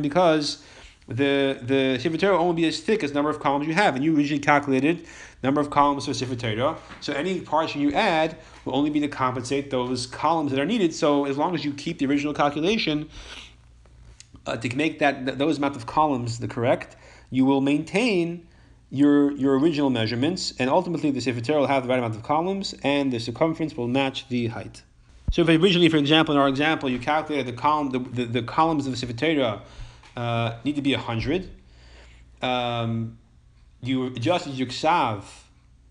because 0.00 0.62
the 1.08 1.58
the 1.60 1.98
Sefer 1.98 2.18
Torah 2.18 2.36
will 2.38 2.44
only 2.44 2.62
be 2.62 2.68
as 2.68 2.78
thick 2.78 3.02
as 3.02 3.10
the 3.10 3.16
number 3.16 3.30
of 3.30 3.40
columns 3.40 3.66
you 3.66 3.74
have, 3.74 3.96
and 3.96 4.04
you 4.04 4.16
originally 4.16 4.38
calculated 4.38 5.04
number 5.42 5.60
of 5.60 5.70
columns 5.70 6.06
for 6.06 6.14
Sefer 6.14 6.36
Torah. 6.36 6.76
So 7.00 7.12
any 7.12 7.40
portion 7.40 7.80
you 7.80 7.92
add 7.92 8.36
will 8.64 8.76
only 8.76 8.90
be 8.90 9.00
to 9.00 9.08
compensate 9.08 9.70
those 9.70 10.06
columns 10.06 10.50
that 10.50 10.60
are 10.60 10.66
needed. 10.66 10.94
So 10.94 11.24
as 11.24 11.38
long 11.38 11.54
as 11.54 11.64
you 11.64 11.72
keep 11.72 11.98
the 11.98 12.06
original 12.06 12.34
calculation 12.34 13.08
uh, 14.46 14.56
to 14.56 14.76
make 14.76 14.98
that 14.98 15.38
those 15.38 15.58
amount 15.58 15.76
of 15.76 15.86
columns 15.86 16.38
the 16.38 16.48
correct, 16.48 16.96
you 17.30 17.44
will 17.44 17.60
maintain 17.60 18.46
your 18.90 19.30
your 19.32 19.58
original 19.58 19.88
measurements, 19.88 20.52
and 20.58 20.68
ultimately 20.68 21.10
the 21.10 21.20
Sefer 21.20 21.40
Torah 21.40 21.60
will 21.60 21.66
have 21.68 21.84
the 21.84 21.88
right 21.88 21.98
amount 21.98 22.16
of 22.16 22.22
columns, 22.22 22.74
and 22.82 23.12
the 23.12 23.20
circumference 23.20 23.76
will 23.76 23.88
match 23.88 24.28
the 24.28 24.48
height. 24.48 24.82
So 25.30 25.42
if 25.42 25.48
originally, 25.48 25.88
for 25.88 25.96
example, 25.96 26.34
in 26.34 26.40
our 26.40 26.48
example, 26.48 26.90
you 26.90 26.98
calculated 26.98 27.46
the 27.46 27.56
column 27.56 27.90
the, 27.90 28.00
the, 28.00 28.24
the 28.24 28.42
columns 28.42 28.86
of 28.86 28.92
the 28.92 28.98
Sefer 28.98 29.12
Torah 29.12 29.62
uh, 30.16 30.58
need 30.64 30.76
to 30.76 30.82
be 30.82 30.92
100. 30.92 31.48
Um, 32.42 33.18
you 33.82 34.06
adjusted 34.06 34.54
your 34.54 34.68
ksav, 34.68 35.24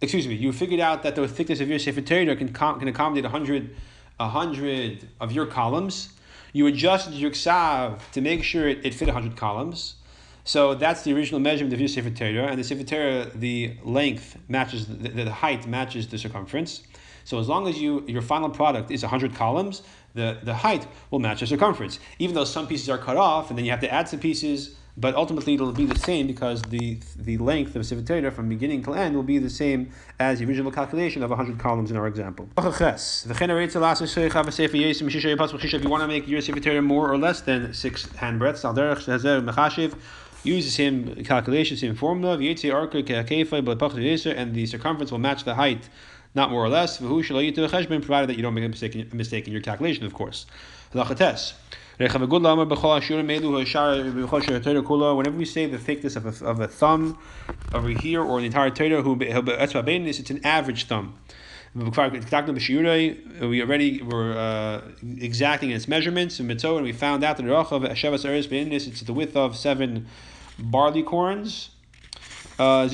excuse 0.01 0.27
me, 0.27 0.35
you 0.35 0.51
figured 0.51 0.79
out 0.79 1.03
that 1.03 1.15
the 1.15 1.27
thickness 1.27 1.59
of 1.59 1.69
your 1.69 1.79
Sefer 1.79 2.01
Torah 2.01 2.35
can, 2.35 2.53
can 2.53 2.87
accommodate 2.87 3.23
100, 3.23 3.75
100 4.17 5.07
of 5.19 5.31
your 5.31 5.45
columns. 5.45 6.13
You 6.53 6.67
adjusted 6.67 7.13
your 7.13 7.31
ksav 7.31 7.99
to 8.11 8.21
make 8.21 8.43
sure 8.43 8.67
it, 8.67 8.85
it 8.85 8.93
fit 8.93 9.07
100 9.07 9.35
columns. 9.35 9.95
So 10.43 10.73
that's 10.73 11.03
the 11.03 11.13
original 11.13 11.39
measurement 11.39 11.73
of 11.73 11.79
your 11.79 11.89
Sefer 11.89 12.09
Torah, 12.09 12.47
and 12.47 12.59
the 12.59 12.63
Sefer 12.63 12.83
Torah, 12.83 13.29
the 13.35 13.75
length 13.83 14.37
matches, 14.47 14.87
the, 14.87 15.09
the 15.09 15.31
height 15.31 15.67
matches 15.67 16.07
the 16.07 16.17
circumference. 16.17 16.81
So 17.23 17.37
as 17.39 17.47
long 17.47 17.67
as 17.67 17.79
you 17.79 18.03
your 18.07 18.23
final 18.23 18.49
product 18.49 18.89
is 18.89 19.03
100 19.03 19.35
columns, 19.35 19.83
the, 20.15 20.39
the 20.41 20.55
height 20.55 20.87
will 21.11 21.19
match 21.19 21.41
the 21.41 21.47
circumference. 21.47 21.99
Even 22.17 22.33
though 22.33 22.45
some 22.45 22.67
pieces 22.67 22.89
are 22.89 22.97
cut 22.97 23.17
off, 23.17 23.49
and 23.49 23.57
then 23.57 23.65
you 23.65 23.71
have 23.71 23.81
to 23.81 23.93
add 23.93 24.09
some 24.09 24.19
pieces, 24.19 24.75
but 24.99 25.15
ultimately 25.15 25.53
it'll 25.53 25.71
be 25.71 25.85
the 25.85 25.97
same 25.97 26.27
because 26.27 26.61
the 26.63 26.97
the 27.15 27.37
length 27.37 27.73
of 27.75 27.85
Sefer 27.85 28.31
from 28.31 28.49
beginning 28.49 28.83
to 28.83 28.93
end 28.93 29.15
will 29.15 29.23
be 29.23 29.37
the 29.37 29.49
same 29.49 29.91
as 30.19 30.39
the 30.39 30.45
original 30.45 30.71
calculation 30.71 31.23
of 31.23 31.29
100 31.29 31.57
columns 31.57 31.89
in 31.91 31.97
our 31.97 32.07
example. 32.07 32.49
If 32.57 32.81
you 35.83 35.89
want 35.89 36.03
to 36.03 36.07
make 36.07 36.27
your 36.27 36.41
Sefer 36.41 36.81
more 36.81 37.11
or 37.11 37.17
less 37.17 37.41
than 37.41 37.73
six 37.73 38.09
hand 38.15 38.39
breadths, 38.39 38.63
use 40.43 40.65
the 40.65 40.71
same 40.71 41.23
calculation, 41.23 41.77
same 41.77 41.95
formula, 41.95 42.33
and 42.33 42.41
the 44.53 44.65
circumference 44.65 45.11
will 45.11 45.19
match 45.19 45.43
the 45.43 45.55
height 45.55 45.89
not 46.35 46.51
more 46.51 46.63
or 46.63 46.69
less. 46.69 46.97
Provided 46.97 47.55
that 47.55 48.35
you 48.35 48.41
don't 48.41 48.53
make 48.53 48.65
a 48.65 49.15
mistake 49.15 49.47
in 49.47 49.53
your 49.53 49.61
calculation, 49.61 50.05
of 50.05 50.13
course. 50.13 50.45
Whenever 51.99 52.17
we 55.37 55.43
say 55.43 55.65
the 55.65 55.77
thickness 55.77 56.15
of 56.15 56.41
a, 56.41 56.45
of 56.45 56.61
a 56.61 56.67
thumb 56.67 57.17
over 57.73 57.89
here 57.89 58.23
or 58.23 58.39
the 58.39 58.45
entire 58.45 58.69
Torah, 58.69 59.03
it's 59.03 60.29
an 60.29 60.39
average 60.45 60.85
thumb. 60.85 61.19
We 61.75 63.61
already 63.61 64.01
were 64.01 64.31
uh, 64.31 64.81
exacting 65.17 65.71
its 65.71 65.89
measurements 65.89 66.39
in 66.39 66.47
Mitzvah, 66.47 66.77
and 66.77 66.85
we 66.85 66.93
found 66.93 67.25
out 67.25 67.35
that 67.35 67.45
it's 67.45 69.01
the 69.01 69.13
width 69.13 69.35
of 69.35 69.57
seven 69.57 70.07
barley 70.57 71.03
corns. 71.03 71.71
Uh, 72.57 72.87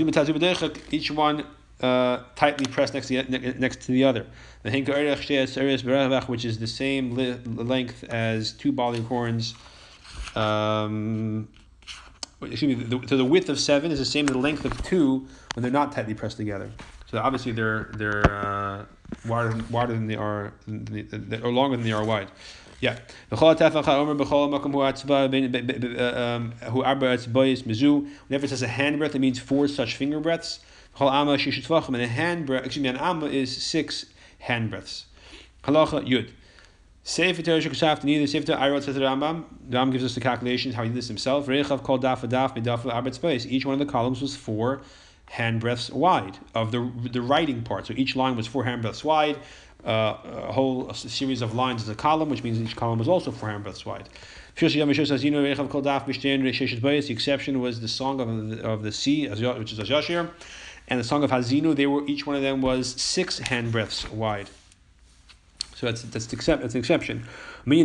each 0.91 1.11
one 1.11 1.45
uh, 1.85 2.23
tightly 2.35 2.65
pressed 2.65 2.93
next 2.93 3.07
to 3.07 3.23
the, 3.23 3.53
next 3.57 3.81
to 3.81 3.91
the 3.91 4.03
other. 4.03 4.25
The 4.63 4.71
which 6.27 6.45
is 6.45 6.57
the 6.59 6.67
same 6.67 7.15
length 7.45 8.03
as 8.05 8.51
two 8.53 8.71
barley 8.71 9.01
corns. 9.01 9.53
Um, 10.35 11.47
excuse 12.41 12.77
me, 12.77 12.83
the, 12.83 13.07
so 13.07 13.17
the 13.17 13.25
width 13.25 13.49
of 13.49 13.59
seven 13.59 13.91
is 13.91 13.99
the 13.99 14.05
same 14.05 14.25
as 14.27 14.33
the 14.33 14.39
length 14.39 14.65
of 14.65 14.81
two 14.83 15.27
when 15.53 15.63
they're 15.63 15.71
not 15.71 15.91
tightly 15.91 16.13
pressed 16.13 16.37
together. 16.37 16.71
So 17.07 17.19
obviously 17.19 17.51
they're 17.51 17.91
they're 17.93 18.31
uh, 18.31 18.85
wider, 19.27 19.63
wider 19.69 19.93
than 19.93 20.07
they 20.07 20.15
are, 20.15 20.53
or 21.43 21.51
longer 21.51 21.77
than 21.77 21.85
they 21.85 21.91
are 21.91 22.03
wide. 22.03 22.29
Yeah. 22.81 22.99
Whenever 28.27 28.45
it 28.45 28.49
says 28.49 28.61
a 28.61 28.67
hand 28.67 28.99
breadth, 28.99 29.15
it 29.15 29.19
means 29.19 29.39
four 29.39 29.67
such 29.67 29.95
finger 29.95 30.19
breadths. 30.19 30.59
And 30.99 31.95
a 31.95 32.08
hand 32.08 32.45
breadth, 32.45 32.65
excuse 32.65 32.84
me, 32.84 32.89
an 32.89 32.97
amma 32.97 33.25
is 33.25 33.63
six 33.63 34.05
hand 34.39 34.69
breadths. 34.69 35.05
Halacha 35.63 36.08
Yud. 36.08 36.31
Sefer 37.03 37.43
Torah 37.43 37.60
Shekashaft 37.62 38.03
neither 38.03 38.25
Sefer 38.25 38.47
Torah 38.47 38.81
says 38.81 38.95
the 38.95 39.01
Rambam. 39.01 39.45
The 39.69 39.77
Rambam 39.77 39.91
gives 39.91 40.03
us 40.03 40.15
the 40.15 40.21
calculations 40.21 40.73
how 40.73 40.84
he 40.84 40.89
did 40.89 40.97
this 40.97 41.08
himself. 41.08 41.47
Reichav 41.47 41.84
called 41.84 42.03
daf 42.03 42.27
daf 42.27 42.55
midaf 42.55 42.79
arbet 42.81 43.13
space. 43.13 43.45
Each 43.45 43.65
one 43.65 43.73
of 43.73 43.79
the 43.79 43.91
columns 43.91 44.21
was 44.21 44.36
four 44.36 44.81
hand 45.27 45.60
breadths 45.60 45.89
wide 45.89 46.38
of 46.53 46.71
the 46.71 46.91
the 47.12 47.21
writing 47.21 47.62
part. 47.62 47.88
So 47.88 47.93
each 47.95 48.15
line 48.15 48.36
was 48.36 48.47
four 48.47 48.63
hand 48.63 48.81
breadths 48.81 49.03
wide. 49.03 49.38
Uh, 49.86 50.17
a 50.47 50.51
whole 50.51 50.91
series 50.93 51.43
of 51.43 51.53
lines 51.53 51.84
is 51.84 51.89
a 51.89 51.95
column, 51.95 52.29
which 52.29 52.41
means 52.41 52.60
each 52.60 52.75
column 52.75 52.97
was 52.97 53.08
also 53.08 53.29
four 53.31 53.49
hand 53.49 53.62
breadths 53.63 53.86
wide. 53.86 54.10
The 54.55 54.65
exception 57.10 57.60
was 57.60 57.81
the 57.81 57.88
song 57.88 58.19
of 58.19 58.49
the, 58.49 58.63
of 58.67 58.81
the 58.81 58.91
sea, 58.91 59.27
which 59.27 59.73
is 59.73 59.79
Yashir, 59.79 60.31
and 60.87 60.99
the 60.99 61.03
song 61.03 61.23
of 61.23 61.31
Haazinu. 61.31 61.75
They 61.75 61.87
were 61.87 62.05
each 62.05 62.27
one 62.27 62.35
of 62.35 62.41
them 62.41 62.61
was 62.61 62.99
six 63.01 63.39
hand 63.39 63.71
breadths 63.71 64.09
wide. 64.09 64.49
So 65.75 65.85
that's 65.87 66.03
that's, 66.03 66.31
except, 66.31 66.61
that's 66.61 66.73
an 66.73 66.79
exception. 66.79 67.25
The 67.65 67.81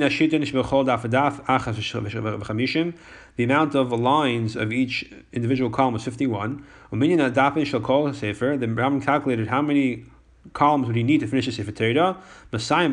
amount 3.44 3.74
of 3.74 3.92
lines 3.92 4.56
of 4.56 4.72
each 4.72 5.12
individual 5.32 5.70
column 5.70 5.94
was 5.94 6.04
51. 6.04 6.64
The 6.90 6.96
Rambam 6.96 9.02
calculated 9.02 9.48
how 9.48 9.62
many 9.62 10.04
columns 10.52 10.86
would 10.86 10.96
he 10.96 11.02
need 11.02 11.20
to 11.20 11.26
finish 11.26 11.46
the 11.46 11.52
Sefer 11.52 11.72
Torah. 11.72 12.18
Messiah 12.52 12.90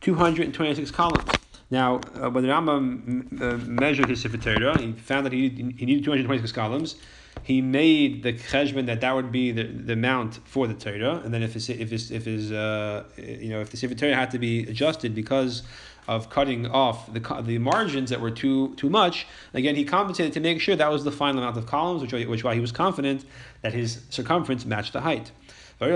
226 0.00 0.90
columns. 0.90 1.30
Now, 1.70 2.00
uh, 2.20 2.28
when 2.30 2.42
the 2.44 2.50
Rambam 2.50 3.40
uh, 3.40 3.56
measured 3.66 4.08
his 4.08 4.20
Sefer 4.20 4.36
Torah, 4.36 4.76
he 4.78 4.92
found 4.92 5.24
that 5.24 5.32
he, 5.32 5.48
he 5.48 5.86
needed 5.86 6.04
226 6.04 6.52
columns 6.52 6.96
he 7.44 7.60
made 7.60 8.22
the 8.22 8.32
cheshbon 8.32 8.86
that 8.86 9.02
that 9.02 9.14
would 9.14 9.30
be 9.30 9.52
the, 9.52 9.64
the 9.64 9.92
amount 9.92 10.40
for 10.46 10.66
the 10.66 10.72
Torah, 10.72 11.20
and 11.22 11.32
then 11.32 11.42
if 11.42 11.52
his 11.52 11.68
if 11.68 11.92
if 12.10 12.24
his 12.24 12.50
uh, 12.50 13.04
you 13.18 13.50
know 13.50 13.60
if 13.60 13.70
the 13.70 13.76
Sefer 13.76 13.94
Torah 13.94 14.14
had 14.14 14.30
to 14.30 14.38
be 14.38 14.60
adjusted 14.66 15.14
because 15.14 15.62
of 16.08 16.30
cutting 16.30 16.66
off 16.66 17.12
the 17.12 17.20
the 17.42 17.58
margins 17.58 18.08
that 18.08 18.22
were 18.22 18.30
too 18.30 18.74
too 18.76 18.88
much, 18.88 19.26
again 19.52 19.76
he 19.76 19.84
compensated 19.84 20.32
to 20.32 20.40
make 20.40 20.58
sure 20.58 20.74
that 20.74 20.90
was 20.90 21.04
the 21.04 21.12
final 21.12 21.42
amount 21.42 21.58
of 21.58 21.66
columns, 21.66 22.00
which 22.00 22.12
which 22.26 22.42
why 22.42 22.54
he 22.54 22.60
was 22.60 22.72
confident 22.72 23.26
that 23.60 23.74
his 23.74 24.00
circumference 24.08 24.64
matched 24.64 24.94
the 24.94 25.02
height. 25.02 25.30
And 25.80 25.90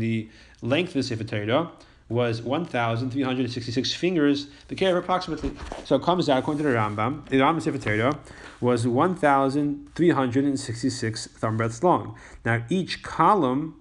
the 0.00 0.28
length 0.60 0.88
of 0.88 0.94
the 0.94 1.02
Sefer 1.02 1.24
Torah 1.24 1.70
was 2.08 2.40
1,366 2.40 3.94
fingers, 3.94 4.46
the 4.68 4.76
care 4.76 4.96
approximately. 4.96 5.50
So 5.84 5.96
it 5.96 6.02
comes 6.02 6.28
out, 6.28 6.38
according 6.38 6.62
to 6.62 6.70
the 6.70 6.76
Rambam, 6.76 7.28
the 7.28 7.38
Rambam 7.38 7.60
Sefer 7.60 8.12
was 8.60 8.86
1,366 8.86 11.26
thumb 11.26 11.56
breadths 11.56 11.82
long. 11.82 12.16
Now 12.44 12.64
each 12.68 13.02
column 13.02 13.74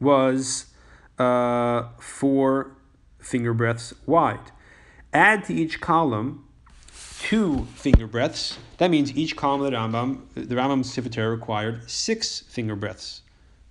was 0.00 0.66
uh, 1.18 1.84
four 2.00 2.72
finger 3.20 3.54
breadths 3.54 3.94
wide. 4.04 4.50
Add 5.12 5.44
to 5.44 5.54
each 5.54 5.80
column 5.80 6.44
two 7.20 7.68
finger 7.74 8.08
breadths. 8.08 8.58
That 8.78 8.90
means 8.90 9.16
each 9.16 9.36
column 9.36 9.60
of 9.60 9.70
the 9.70 9.76
Rambam, 9.76 10.22
the 10.34 10.56
Rambam 10.56 10.84
Sefer 10.84 11.30
required 11.30 11.88
six 11.88 12.40
finger 12.40 12.74
breadths. 12.74 13.22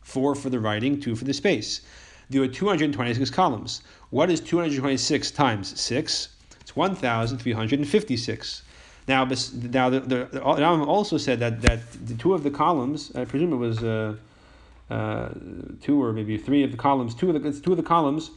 Four 0.01 0.35
for 0.35 0.49
the 0.49 0.59
writing, 0.59 1.01
two 1.01 1.17
for 1.17 1.25
the 1.25 1.33
space 1.33 1.81
there 2.29 2.41
were 2.41 2.47
226 2.47 3.29
columns. 3.31 3.81
What 4.09 4.29
is 4.29 4.39
226 4.39 5.31
times 5.31 5.79
6? 5.79 6.29
It's 6.61 6.75
1,356. 6.75 8.63
Now, 9.07 9.25
now 9.25 9.89
the, 9.89 9.99
the, 10.01 10.27
the 10.31 10.43
also 10.43 11.17
said 11.17 11.39
that, 11.39 11.63
that 11.63 11.79
the 12.05 12.13
two 12.13 12.35
of 12.35 12.43
the 12.43 12.51
columns, 12.51 13.15
I 13.15 13.25
presume 13.25 13.53
it 13.53 13.57
was 13.57 13.83
uh, 13.83 14.15
uh, 14.89 15.29
two 15.81 16.03
or 16.03 16.13
maybe 16.13 16.37
three 16.37 16.63
of 16.63 16.71
the 16.71 16.77
columns, 16.77 17.13
two 17.15 17.31
of 17.31 17.41
the, 17.41 17.51
two 17.59 17.71
of 17.71 17.77
the 17.77 17.83
columns 17.83 18.29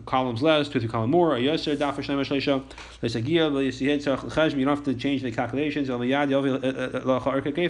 columns 0.06 0.42
less, 0.42 0.68
two 0.68 0.78
or 0.78 0.80
three 0.80 0.88
columns 0.88 1.10
more, 1.10 1.38
you 1.38 1.46
don't 1.46 1.58
have 4.76 4.84
to 4.84 4.94
change 4.94 5.22
the 5.22 5.30
calculations. 5.30 5.90
Uh, 5.90 5.98
uh, 5.98 5.98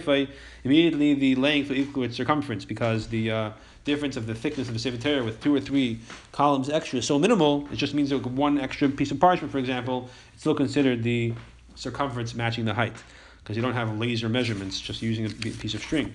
uh, 0.07 0.25
Immediately 0.63 1.13
the 1.15 1.35
length 1.35 1.69
will 1.69 1.77
equal 1.77 2.03
its 2.03 2.15
circumference 2.15 2.65
because 2.65 3.07
the 3.07 3.31
uh, 3.31 3.51
difference 3.85 4.17
of 4.17 4.25
the 4.25 4.35
thickness 4.35 4.67
of 4.67 4.73
the 4.73 4.79
Sefer 4.79 5.23
with 5.23 5.41
two 5.41 5.53
or 5.53 5.59
three 5.59 5.99
columns 6.31 6.69
extra 6.69 6.99
is 6.99 7.05
so 7.05 7.19
minimal, 7.19 7.67
it 7.71 7.75
just 7.75 7.93
means 7.93 8.09
that 8.09 8.25
one 8.25 8.59
extra 8.59 8.89
piece 8.89 9.11
of 9.11 9.19
parchment, 9.19 9.51
for 9.51 9.57
example, 9.57 10.09
it's 10.33 10.41
still 10.41 10.55
considered 10.55 11.03
the 11.03 11.33
circumference 11.75 12.33
matching 12.33 12.65
the 12.65 12.73
height 12.73 12.93
because 13.39 13.55
you 13.55 13.61
don't 13.61 13.73
have 13.73 13.97
laser 13.97 14.29
measurements, 14.29 14.79
just 14.79 15.01
using 15.01 15.25
a 15.25 15.29
piece 15.29 15.73
of 15.73 15.81
string. 15.81 16.13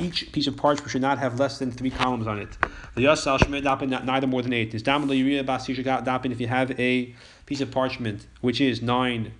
Each 0.00 0.30
piece 0.30 0.46
of 0.46 0.56
parchment 0.56 0.90
should 0.92 1.02
not 1.02 1.18
have 1.18 1.40
less 1.40 1.58
than 1.58 1.72
three 1.72 1.90
columns 1.90 2.28
on 2.28 2.38
it. 2.38 2.56
The 2.94 3.00
Yasal 3.00 3.36
Shemid 3.36 4.04
neither 4.04 4.28
more 4.28 4.42
than 4.42 4.52
eight. 4.52 4.72
If 4.74 6.40
you 6.40 6.46
have 6.46 6.80
a 6.80 7.14
piece 7.46 7.60
of 7.60 7.72
parchment 7.72 8.28
which 8.42 8.60
is 8.60 8.80
nine, 8.80 9.32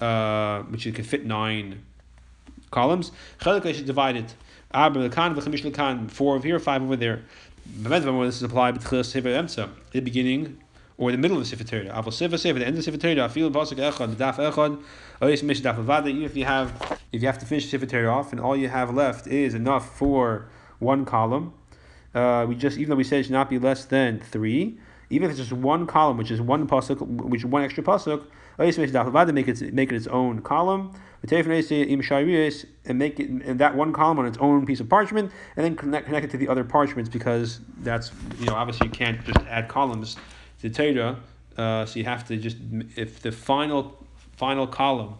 uh, 0.00 0.62
which 0.62 0.86
you 0.86 0.92
can 0.92 1.04
fit 1.04 1.26
nine 1.26 1.82
columns, 2.70 3.12
should 3.74 3.84
divide 3.84 4.16
it. 4.16 4.34
Four 6.08 6.34
over 6.36 6.46
here, 6.46 6.58
five 6.58 6.82
over 6.82 6.96
there. 6.96 7.24
This 7.66 8.36
is 8.36 8.42
applied 8.42 8.74
the 9.90 10.00
beginning 10.00 10.56
or 11.02 11.10
the 11.10 11.18
middle 11.18 11.36
of 11.36 11.42
the 11.42 11.48
Sefer 11.48 11.64
Torah. 11.64 11.86
Avol 12.00 12.12
Sefer 12.12 12.38
Sefer, 12.38 12.60
the 12.60 12.64
end 12.64 12.78
of 12.78 12.84
the 12.84 12.92
Sefer 12.92 12.96
Torah. 12.96 13.28
Feel 13.28 13.50
pasuk 13.50 13.78
echad, 13.78 14.14
daf 14.14 14.36
echad. 14.36 14.80
Even 16.08 16.22
if 16.22 16.36
you 16.36 16.44
have, 16.44 17.00
if 17.10 17.20
you 17.20 17.26
have 17.26 17.38
to 17.38 17.46
finish 17.46 17.64
the 17.64 17.70
Sefer 17.70 17.86
Torah 17.86 18.14
off, 18.14 18.30
and 18.30 18.40
all 18.40 18.56
you 18.56 18.68
have 18.68 18.94
left 18.94 19.26
is 19.26 19.52
enough 19.54 19.98
for 19.98 20.48
one 20.78 21.04
column, 21.04 21.54
uh, 22.14 22.46
we 22.48 22.54
just 22.54 22.78
even 22.78 22.90
though 22.90 22.96
we 22.96 23.02
said 23.02 23.18
it 23.18 23.22
should 23.24 23.32
not 23.32 23.50
be 23.50 23.58
less 23.58 23.84
than 23.84 24.20
three, 24.20 24.78
even 25.10 25.24
if 25.24 25.32
it's 25.32 25.40
just 25.40 25.52
one 25.52 25.88
column, 25.88 26.18
which 26.18 26.30
is 26.30 26.40
one 26.40 26.68
pasuk, 26.68 27.00
which 27.00 27.40
is 27.40 27.46
one 27.46 27.64
extra 27.64 27.82
pasuk, 27.82 28.22
make 29.34 29.48
it 29.48 29.74
make 29.74 29.90
it 29.90 29.96
its 29.96 30.06
own 30.06 30.40
column, 30.40 30.92
and 31.22 31.32
make 32.98 33.18
it 33.18 33.28
and 33.28 33.58
that 33.58 33.74
one 33.74 33.92
column 33.92 34.20
on 34.20 34.26
its 34.26 34.38
own 34.38 34.64
piece 34.66 34.78
of 34.78 34.88
parchment, 34.88 35.32
and 35.56 35.64
then 35.64 35.74
connect, 35.74 36.06
connect 36.06 36.26
it 36.26 36.30
to 36.30 36.36
the 36.36 36.46
other 36.46 36.62
parchments 36.62 37.10
because 37.10 37.58
that's 37.78 38.12
you 38.38 38.46
know 38.46 38.54
obviously 38.54 38.86
you 38.86 38.92
can't 38.92 39.24
just 39.24 39.40
add 39.48 39.66
columns 39.66 40.16
to 40.62 40.70
Torah, 40.70 41.18
uh, 41.56 41.84
so 41.84 41.98
you 41.98 42.04
have 42.04 42.26
to 42.28 42.36
just 42.36 42.56
if 42.96 43.20
the 43.20 43.32
final 43.32 44.06
final 44.36 44.66
column 44.66 45.14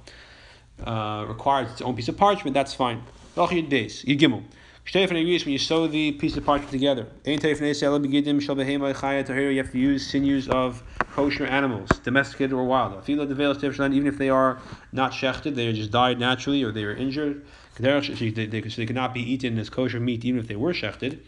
uh, 0.85 1.25
requires 1.29 1.71
its 1.73 1.83
own 1.83 1.95
piece 1.95 2.09
of 2.09 2.17
parchment, 2.17 2.55
that's 2.55 2.75
fine. 2.75 3.03
Yud 3.37 3.69
base, 3.69 4.05
Yud 4.05 4.19
gimel. 4.19 4.43
When 4.93 5.53
you 5.53 5.59
sew 5.59 5.87
the 5.87 6.11
piece 6.13 6.37
of 6.37 6.45
parchment 6.45 6.73
together, 6.73 7.07
you 7.25 7.39
have 7.39 7.51
to 9.71 9.79
use 9.79 10.11
sinews 10.11 10.49
of 10.49 10.83
kosher 11.13 11.47
animals, 11.47 11.89
domesticated 12.03 12.53
or 12.53 12.65
wild. 12.65 13.09
Even 13.09 13.31
if 13.31 14.19
they 14.19 14.29
are 14.29 14.61
not 14.91 15.13
shechted, 15.13 15.55
they 15.55 15.73
just 15.73 15.93
died 15.93 16.19
naturally 16.19 16.65
or 16.65 16.73
they 16.73 16.85
were 16.85 16.97
injured. 16.97 17.47
So 17.77 17.83
they 17.83 18.87
cannot 18.87 19.15
be 19.15 19.21
eaten 19.21 19.57
as 19.59 19.71
kosher 19.71 20.01
meat 20.01 20.25
even 20.25 20.41
if 20.41 20.49
they 20.49 20.57
were 20.57 20.73
shechted. 20.73 21.21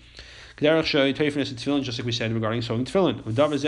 Just 0.56 1.98
like 1.98 2.04
we 2.04 2.12
said 2.12 2.32
regarding 2.32 2.62
sewing 2.62 2.84
tefillin. 2.84 3.24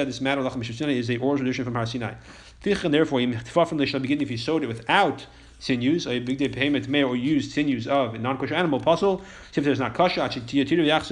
This 0.07 0.21
matter 0.21 0.41
is 0.89 1.11
a 1.11 1.17
oral 1.17 1.37
tradition 1.37 1.65
from 1.65 1.75
Har 1.75 1.87
Sinai. 1.87 2.15
Therefore, 2.63 3.21
if 3.21 4.31
you 4.31 4.37
sewed 4.37 4.63
it 4.63 4.67
without 4.67 5.27
sinews, 5.59 6.07
a 6.07 6.21
big 6.21 6.39
day 6.39 6.49
payment 6.49 6.87
may 6.89 7.03
or 7.03 7.17
use 7.17 7.53
sinews 7.53 7.89
of 7.89 8.15
a 8.15 8.19
non-kosher 8.19 8.55
animal 8.55 8.79
puzzle. 8.79 9.23
If 9.55 9.65
there's 9.65 9.81
not 9.81 9.95
kosher, 9.95 10.21
you 10.21 10.21
have 10.21 11.07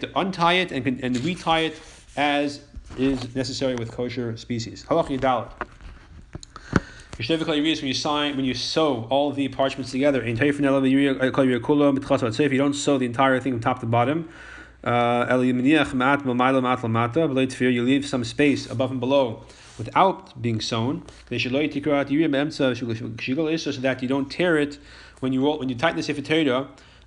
to 0.00 0.10
untie 0.16 0.52
it 0.54 0.72
and, 0.72 0.86
and 1.04 1.16
retie 1.24 1.66
it 1.66 1.80
as 2.16 2.60
is 2.96 3.34
necessary 3.34 3.74
with 3.74 3.90
kosher 3.92 4.36
species. 4.38 4.84
Halacha 4.84 5.18
Yadalit. 5.18 5.50
When 7.16 7.86
you 7.86 7.94
sign, 7.94 8.34
when 8.34 8.44
you 8.44 8.54
sew 8.54 9.06
all 9.08 9.30
the 9.30 9.46
parchments 9.46 9.92
together, 9.92 10.20
in 10.20 10.36
if 12.44 12.50
you 12.50 12.58
don't 12.58 12.74
sew 12.74 12.98
the 12.98 13.06
entire 13.06 13.38
thing 13.38 13.52
from 13.52 13.60
top 13.60 13.78
to 13.80 13.86
bottom. 13.86 14.28
Uh, 14.82 15.24
you 17.70 17.84
leave 17.84 18.04
some 18.04 18.24
space 18.24 18.68
above 18.68 18.90
and 18.90 18.98
below 18.98 19.44
without 19.78 20.42
being 20.42 20.60
sewn. 20.60 21.04
So 21.28 21.36
that 23.82 24.02
you 24.02 24.08
don't 24.08 24.28
tear 24.28 24.58
it 24.58 24.78
when 25.20 25.32
you 25.32 25.44
roll, 25.44 25.60
when 25.60 25.68
you 25.68 25.76
tighten 25.76 25.96
the 25.96 26.02
Sefer 26.02 26.20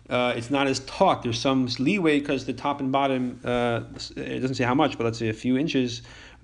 uh, 0.09 0.33
it's 0.37 0.49
not 0.49 0.67
as 0.67 0.79
taut. 0.81 1.23
There's 1.23 1.39
some 1.39 1.67
leeway 1.79 2.19
because 2.19 2.45
the 2.45 2.53
top 2.53 2.79
and 2.79 2.91
bottom, 2.91 3.41
uh, 3.43 3.81
it 4.15 4.39
doesn't 4.39 4.55
say 4.55 4.63
how 4.63 4.73
much, 4.73 4.97
but 4.97 5.03
let's 5.03 5.19
say 5.19 5.27
a 5.27 5.33
few 5.33 5.57
inches 5.57 6.01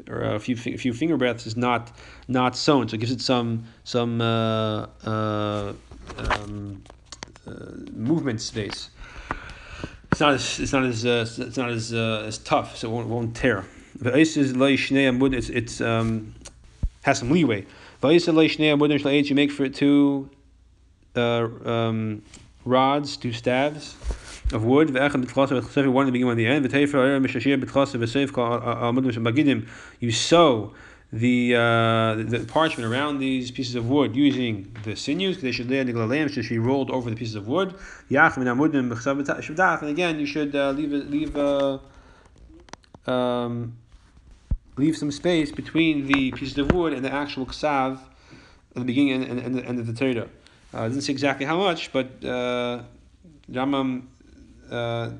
or 0.09 0.21
a 0.21 0.39
few 0.39 0.55
a 0.55 0.77
few 0.77 0.93
finger 0.93 1.17
breadths 1.17 1.45
is 1.47 1.55
not 1.55 1.91
not 2.27 2.55
sewn. 2.55 2.87
So 2.87 2.95
it 2.95 2.99
gives 2.99 3.11
it 3.11 3.21
some 3.21 3.65
some 3.83 4.21
uh, 4.21 4.87
uh 5.05 5.73
um, 6.17 6.83
uh, 7.47 7.51
movement 7.93 8.41
space. 8.41 8.89
It's 10.11 10.19
not 10.19 10.33
as 10.33 10.59
it's 10.59 10.73
not 10.73 10.85
as 10.85 11.05
uh, 11.05 11.25
it's 11.37 11.57
not 11.57 11.69
as 11.69 11.93
as 11.93 12.37
tough, 12.39 12.77
so 12.77 12.89
it 12.89 12.91
won't, 12.91 13.07
won't 13.07 13.35
tear. 13.35 13.65
It's 14.01 15.49
it's 15.49 15.81
um, 15.81 16.35
has 17.03 17.19
some 17.19 17.31
leeway. 17.31 17.65
You 18.03 19.35
make 19.35 19.51
for 19.51 19.63
it 19.65 19.75
two 19.75 20.29
um, 21.15 22.21
rods, 22.65 23.17
two 23.17 23.31
staves 23.31 23.95
of 24.51 24.63
wood. 24.63 24.89
The 24.89 24.93
the 24.93 25.27
Thass 25.27 25.51
of 25.51 25.63
Ksef 25.63 25.91
one 25.91 26.07
in 26.07 26.13
the 26.13 26.19
beginning, 26.19 26.27
one 26.27 26.33
at 26.33 26.37
the 26.37 26.47
end. 26.47 26.65
V'teifer 26.65 26.93
ha'er 26.93 27.19
mishashir 27.19 27.63
b'tchasa 27.63 27.99
v'seif 27.99 28.31
ka'amud 28.31 29.05
v'shabagidim, 29.05 29.67
you 29.99 30.11
sew 30.11 30.73
the, 31.11 31.55
uh, 31.55 32.15
the 32.15 32.23
the 32.23 32.45
parchment 32.45 32.91
around 32.91 33.19
these 33.19 33.51
pieces 33.51 33.75
of 33.75 33.87
wood 33.87 34.15
using 34.15 34.75
the 34.83 34.95
sinews. 34.95 35.41
They 35.41 35.51
should 35.51 35.69
lay 35.69 35.79
on 35.79 35.85
the 35.85 35.93
lamb, 35.93 36.27
should 36.27 36.49
be 36.49 36.57
rolled 36.57 36.89
over 36.89 37.09
the 37.09 37.15
pieces 37.15 37.35
of 37.35 37.47
wood. 37.47 37.75
And 38.09 39.89
again, 39.89 40.19
you 40.19 40.25
should 40.25 40.55
uh, 40.55 40.71
leave 40.71 40.91
leave 40.91 41.37
uh, 41.37 41.77
um, 43.05 43.77
leave 44.75 44.97
some 44.97 45.11
space 45.11 45.51
between 45.51 46.07
the 46.07 46.31
pieces 46.31 46.57
of 46.57 46.71
wood 46.71 46.93
and 46.93 47.05
the 47.05 47.13
actual 47.13 47.45
ksav 47.45 47.99
at 48.75 48.79
the 48.81 48.85
beginning 48.85 49.23
and, 49.23 49.39
and, 49.39 49.57
and, 49.57 49.79
and 49.79 49.85
the 49.85 49.93
Torah. 49.93 50.27
Uh, 50.73 50.85
it 50.85 50.87
doesn't 50.87 51.01
say 51.03 51.11
exactly 51.13 51.45
how 51.45 51.57
much, 51.57 51.93
but 51.93 52.25
uh, 52.25 52.81
uh, 54.73 55.11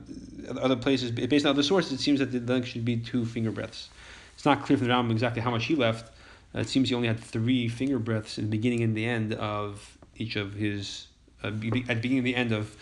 other 0.60 0.76
places, 0.76 1.12
based 1.12 1.46
on 1.46 1.52
other 1.52 1.64
sources, 1.64 1.92
it 1.94 2.00
seems 2.00 2.20
that 2.20 2.32
the 2.32 2.40
length 2.40 2.68
should 2.68 2.86
be 2.86 2.98
two 2.98 3.26
finger 3.26 3.52
breaths. 3.52 3.90
It's 4.36 4.46
not 4.46 4.64
clear 4.64 4.78
from 4.78 4.88
the 4.88 4.94
Rambam 4.94 5.12
exactly 5.12 5.42
how 5.42 5.52
much 5.52 5.66
he 5.66 5.76
left. 5.76 6.12
Uh, 6.56 6.60
it 6.60 6.70
seems 6.70 6.90
he 6.90 6.96
only 6.96 7.08
had 7.08 7.20
three 7.20 7.68
finger 7.68 8.00
breaths 8.00 8.38
in 8.38 8.46
the 8.46 8.50
beginning 8.50 8.82
and 8.84 8.96
the 8.96 9.06
end 9.06 9.34
of 9.36 9.98
each 10.18 10.36
of 10.36 10.54
his, 10.54 11.08
uh, 11.44 11.48
at 11.48 11.62
the 11.62 11.70
beginning 11.72 12.18
and 12.20 12.28
the 12.28 12.36
end 12.36 12.52
of, 12.52 12.76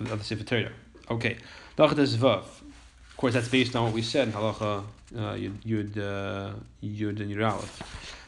of 0.00 0.18
the 0.18 0.24
Sefer 0.24 0.44
Torah. 0.44 0.72
Okay. 1.10 1.36
Vav. 1.76 2.42
Of 3.16 3.16
course, 3.16 3.34
that's 3.34 3.48
based 3.48 3.74
on 3.74 3.84
what 3.84 3.92
we 3.92 4.02
said 4.02 4.28
in 4.28 4.34
halacha 4.34 4.84
uh, 5.16 5.34
yud 5.34 5.96
uh, 5.96 6.52
yud 6.82 7.20
and 7.20 7.30
yud 7.30 7.50
aleph. 7.50 7.82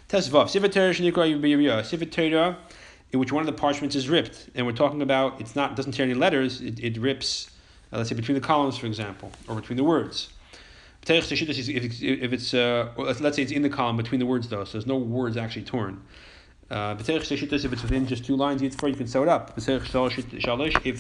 Sefer 0.08 0.68
Torah 0.68 0.92
shenikra 0.92 1.84
Sefer 1.84 2.04
Torah, 2.06 2.56
in 3.12 3.18
which 3.18 3.32
one 3.32 3.42
of 3.42 3.46
the 3.46 3.52
parchments 3.52 3.94
is 3.94 4.08
ripped, 4.08 4.48
and 4.54 4.66
we're 4.66 4.72
talking 4.72 5.02
about 5.02 5.40
it's 5.40 5.56
not 5.56 5.76
doesn't 5.76 5.92
tear 5.92 6.04
any 6.04 6.14
letters. 6.14 6.61
It, 6.61 6.78
it 6.80 6.98
rips, 6.98 7.50
uh, 7.92 7.96
let's 7.96 8.09
say 8.09 8.14
between 8.14 8.35
the 8.35 8.46
columns, 8.46 8.77
for 8.77 8.87
example, 8.87 9.33
or 9.48 9.55
between 9.57 9.77
the 9.77 9.85
words. 9.85 10.31
If 11.07 11.31
it's, 11.31 12.01
if 12.03 12.33
it's 12.33 12.53
uh, 12.55 12.92
let's 12.98 13.37
say 13.37 13.42
it's 13.42 13.53
in 13.53 13.62
the 13.62 13.70
column 13.70 13.96
between 13.96 14.18
the 14.18 14.27
words 14.27 14.48
though, 14.48 14.64
so 14.64 14.72
there's 14.72 14.87
no 14.87 14.98
words 14.98 15.37
actually 15.37 15.62
torn. 15.62 16.03
Uh, 16.70 16.96
if 16.98 17.09
it's 17.09 17.31
within 17.31 18.07
just 18.07 18.27
two 18.27 18.37
lines, 18.37 18.61
you 18.61 18.68
can 18.68 19.07
sew 19.07 19.22
it 19.22 19.29
up. 19.29 19.55
If 19.57 19.68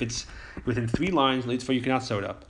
it's 0.02 0.26
within 0.64 0.88
three 0.88 1.10
lines, 1.10 1.44
you 1.46 1.80
cannot 1.82 2.04
sew 2.04 2.18
it 2.18 2.24
up. 2.24 2.46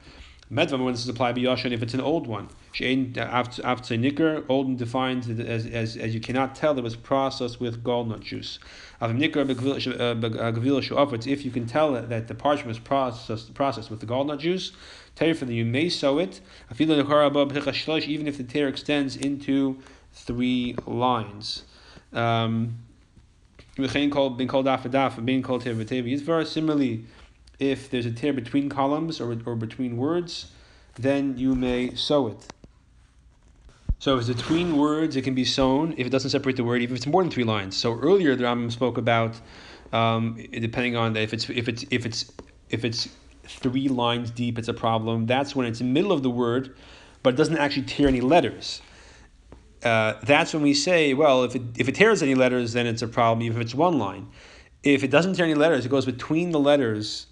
Medvam 0.51 0.85
when 0.85 0.95
this 0.95 1.03
is 1.03 1.09
applied 1.09 1.35
by 1.35 1.43
Yashan 1.43 1.73
if 1.73 1.83
it's 1.83 1.95
an 1.95 2.01
old 2.01 2.27
one. 2.27 2.49
Shein 2.73 3.17
after 3.17 3.97
nicker, 3.97 4.45
old 4.49 4.67
and 4.67 4.79
defined 4.79 5.29
as, 5.41 5.67
as, 5.67 5.97
as 5.97 6.15
you 6.15 6.21
cannot 6.21 6.55
tell 6.55 6.79
it 6.79 6.83
was 6.83 6.97
processed 6.97 7.61
with 7.61 7.85
gallnut 7.85 8.21
juice. 8.21 8.59
Nicker 9.01 9.41
uh, 9.41 9.45
if 11.27 11.45
you 11.45 11.51
can 11.51 11.67
tell 11.67 11.93
that 11.93 12.29
the 12.29 12.35
parchment 12.35 12.69
was 12.69 12.79
processed 12.79 13.55
processed 13.55 13.91
with 13.91 14.01
the 14.01 14.07
gallnut 14.07 14.39
juice, 14.39 14.73
that 15.17 15.49
you 15.49 15.65
may 15.65 15.89
sew 15.89 16.19
it. 16.19 16.41
Even 16.81 16.99
if 16.99 18.39
the 18.39 18.45
tear 18.49 18.69
extends 18.69 19.17
into 19.17 19.79
three 20.13 20.75
lines. 20.87 21.65
Um, 22.13 22.79
being 23.77 24.11
called 24.11 24.37
being 24.37 24.49
called 24.49 24.67
afadaf 24.67 25.25
being 25.25 25.43
called 25.43 25.65
tev 25.65 26.47
Similarly, 26.47 27.05
if 27.59 27.91
there's 27.91 28.07
a 28.07 28.13
tear 28.13 28.33
between 28.33 28.69
columns 28.69 29.21
or, 29.21 29.37
or 29.47 29.57
between 29.57 29.97
words, 29.97 30.53
then 30.95 31.37
you 31.37 31.55
may 31.55 31.95
sew 31.95 32.29
it. 32.29 32.47
So 33.99 34.17
if 34.17 34.29
it's 34.29 34.41
between 34.41 34.77
words, 34.77 35.17
it 35.17 35.23
can 35.23 35.35
be 35.35 35.45
sewn 35.45 35.95
if 35.97 36.07
it 36.07 36.11
doesn't 36.11 36.31
separate 36.31 36.57
the 36.57 36.65
word, 36.65 36.83
even 36.83 36.95
if 36.95 37.01
it's 37.01 37.07
more 37.07 37.23
than 37.23 37.33
three 37.33 37.45
lines. 37.45 37.77
So 37.77 37.99
earlier 37.99 38.37
the 38.37 38.45
Rambam 38.45 38.71
spoke 38.71 38.97
about 38.97 39.41
um, 39.93 40.37
depending 40.53 40.97
on 40.97 41.15
the, 41.15 41.21
if 41.21 41.33
it's 41.33 41.49
if 41.51 41.69
it's 41.69 41.85
if 41.91 42.07
it's 42.07 42.31
if 42.71 42.85
it's 42.85 43.09
three 43.45 43.89
lines 43.89 44.31
deep, 44.31 44.59
it's 44.59 44.69
a 44.69 44.75
problem. 44.75 45.27
That's 45.27 45.57
when 45.57 45.67
it's 45.67 45.81
in 45.81 45.89
the 45.89 45.93
middle 45.93 46.13
of 46.13 46.23
the 46.23 46.31
word, 46.31 46.77
but 47.23 47.35
it 47.35 47.37
doesn't 47.37 47.57
actually 47.57 47.85
tear 47.87 48.07
any 48.07 48.21
letters. 48.21 48.83
Uh, 49.83 50.15
that's 50.25 50.53
when 50.53 50.63
we 50.63 50.75
say, 50.75 51.15
well, 51.15 51.45
if 51.45 51.57
it 51.57 51.63
if 51.77 51.89
it 51.89 51.95
tears 51.95 52.23
any 52.23 52.35
letters, 52.35 52.73
then 52.73 52.87
it's 52.87 53.03
a 53.03 53.09
problem. 53.09 53.45
Even 53.45 53.57
if 53.57 53.65
it's 53.65 53.75
one 53.75 53.99
line, 53.99 54.29
if 54.83 55.03
it 55.03 55.11
doesn't 55.11 55.35
tear 55.35 55.45
any 55.45 55.55
letters, 55.55 55.87
it 55.87 55.89
goes 55.89 56.05
between 56.05 56.53
the 56.53 56.61
letters 56.61 57.27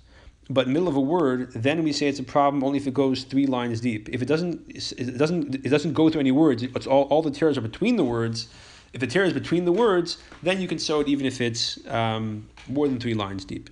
but 0.49 0.69
middle 0.69 0.89
of 0.89 0.97
a 0.97 1.01
word, 1.01 1.51
then 1.53 1.83
we 1.83 1.93
say 1.93 2.07
it's 2.07 2.21
a 2.21 2.25
problem 2.25 2.63
only 2.63 2.79
if 2.79 2.87
it 2.87 2.95
goes 2.95 3.25
three 3.25 3.47
lines 3.47 3.81
deep. 3.81 4.09
If 4.11 4.23
it 4.23 4.27
doesn't, 4.27 4.63
it 4.69 5.19
doesn't, 5.19 5.57
it 5.57 5.69
doesn't 5.69 5.93
go 5.93 6.09
through 6.09 6.21
any 6.21 6.31
words. 6.31 6.63
It's 6.63 6.87
all, 6.87 7.03
all 7.05 7.23
the 7.23 7.33
tears 7.33 7.59
are 7.59 7.63
between 7.63 7.97
the 7.97 8.05
words. 8.05 8.49
If 8.93 9.01
the 9.01 9.09
tear 9.09 9.25
is 9.25 9.33
between 9.33 9.65
the 9.65 9.73
words, 9.73 10.19
then 10.43 10.61
you 10.61 10.69
can 10.69 10.79
sew 10.79 11.01
it 11.01 11.09
even 11.09 11.27
if 11.27 11.41
it's 11.41 11.85
um, 11.89 12.47
more 12.69 12.87
than 12.87 13.01
three 13.01 13.15
lines 13.15 13.45
deep. 13.45 13.71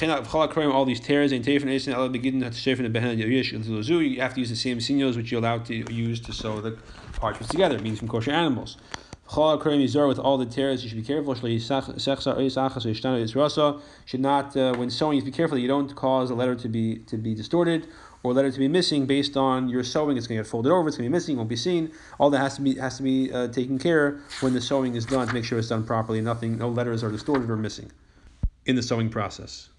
All 0.00 0.84
these 0.84 1.00
tears 1.00 1.32
you 1.32 1.38
have 4.20 4.34
to 4.34 4.40
use 4.40 4.50
the 4.50 4.56
same 4.56 4.80
sinews 4.80 5.16
which 5.16 5.30
you're 5.30 5.40
allowed 5.40 5.64
to 5.66 5.92
use 5.92 6.20
to 6.20 6.32
sew 6.32 6.60
the 6.60 6.76
parchments 7.12 7.48
together. 7.48 7.76
It 7.76 7.82
means 7.82 7.98
from 7.98 8.08
kosher 8.08 8.32
animals 8.32 8.76
with 9.28 10.18
all 10.18 10.38
the 10.38 10.46
tears, 10.46 10.82
you 10.82 10.88
should 10.88 10.98
be 10.98 11.04
careful. 11.04 11.34
Should 14.04 14.20
not, 14.20 14.56
uh, 14.56 14.74
when 14.74 14.90
sewing, 14.90 15.18
you 15.18 15.24
be 15.24 15.30
careful 15.30 15.56
that 15.56 15.60
you 15.60 15.68
don't 15.68 15.94
cause 15.94 16.30
a 16.30 16.34
letter 16.34 16.54
to 16.54 16.68
be 16.68 16.98
to 16.98 17.16
be 17.16 17.34
distorted 17.34 17.88
or 18.22 18.32
letter 18.32 18.50
to 18.50 18.58
be 18.58 18.68
missing 18.68 19.06
based 19.06 19.36
on 19.36 19.68
your 19.68 19.82
sewing. 19.82 20.16
It's 20.16 20.26
going 20.26 20.38
to 20.38 20.44
get 20.44 20.50
folded 20.50 20.72
over. 20.72 20.88
It's 20.88 20.96
going 20.96 21.06
to 21.06 21.10
be 21.10 21.16
missing. 21.16 21.36
Won't 21.36 21.48
be 21.48 21.56
seen. 21.56 21.92
All 22.18 22.30
that 22.30 22.38
has 22.38 22.56
to 22.56 22.62
be 22.62 22.76
has 22.76 22.96
to 22.98 23.02
be 23.02 23.32
uh, 23.32 23.48
taken 23.48 23.78
care 23.78 24.20
when 24.40 24.52
the 24.52 24.60
sewing 24.60 24.94
is 24.94 25.04
done 25.06 25.26
to 25.26 25.34
make 25.34 25.44
sure 25.44 25.58
it's 25.58 25.68
done 25.68 25.84
properly. 25.84 26.20
Nothing, 26.20 26.58
no 26.58 26.68
letters 26.68 27.02
are 27.02 27.10
distorted 27.10 27.50
or 27.50 27.56
missing 27.56 27.90
in 28.64 28.76
the 28.76 28.82
sewing 28.82 29.10
process. 29.10 29.70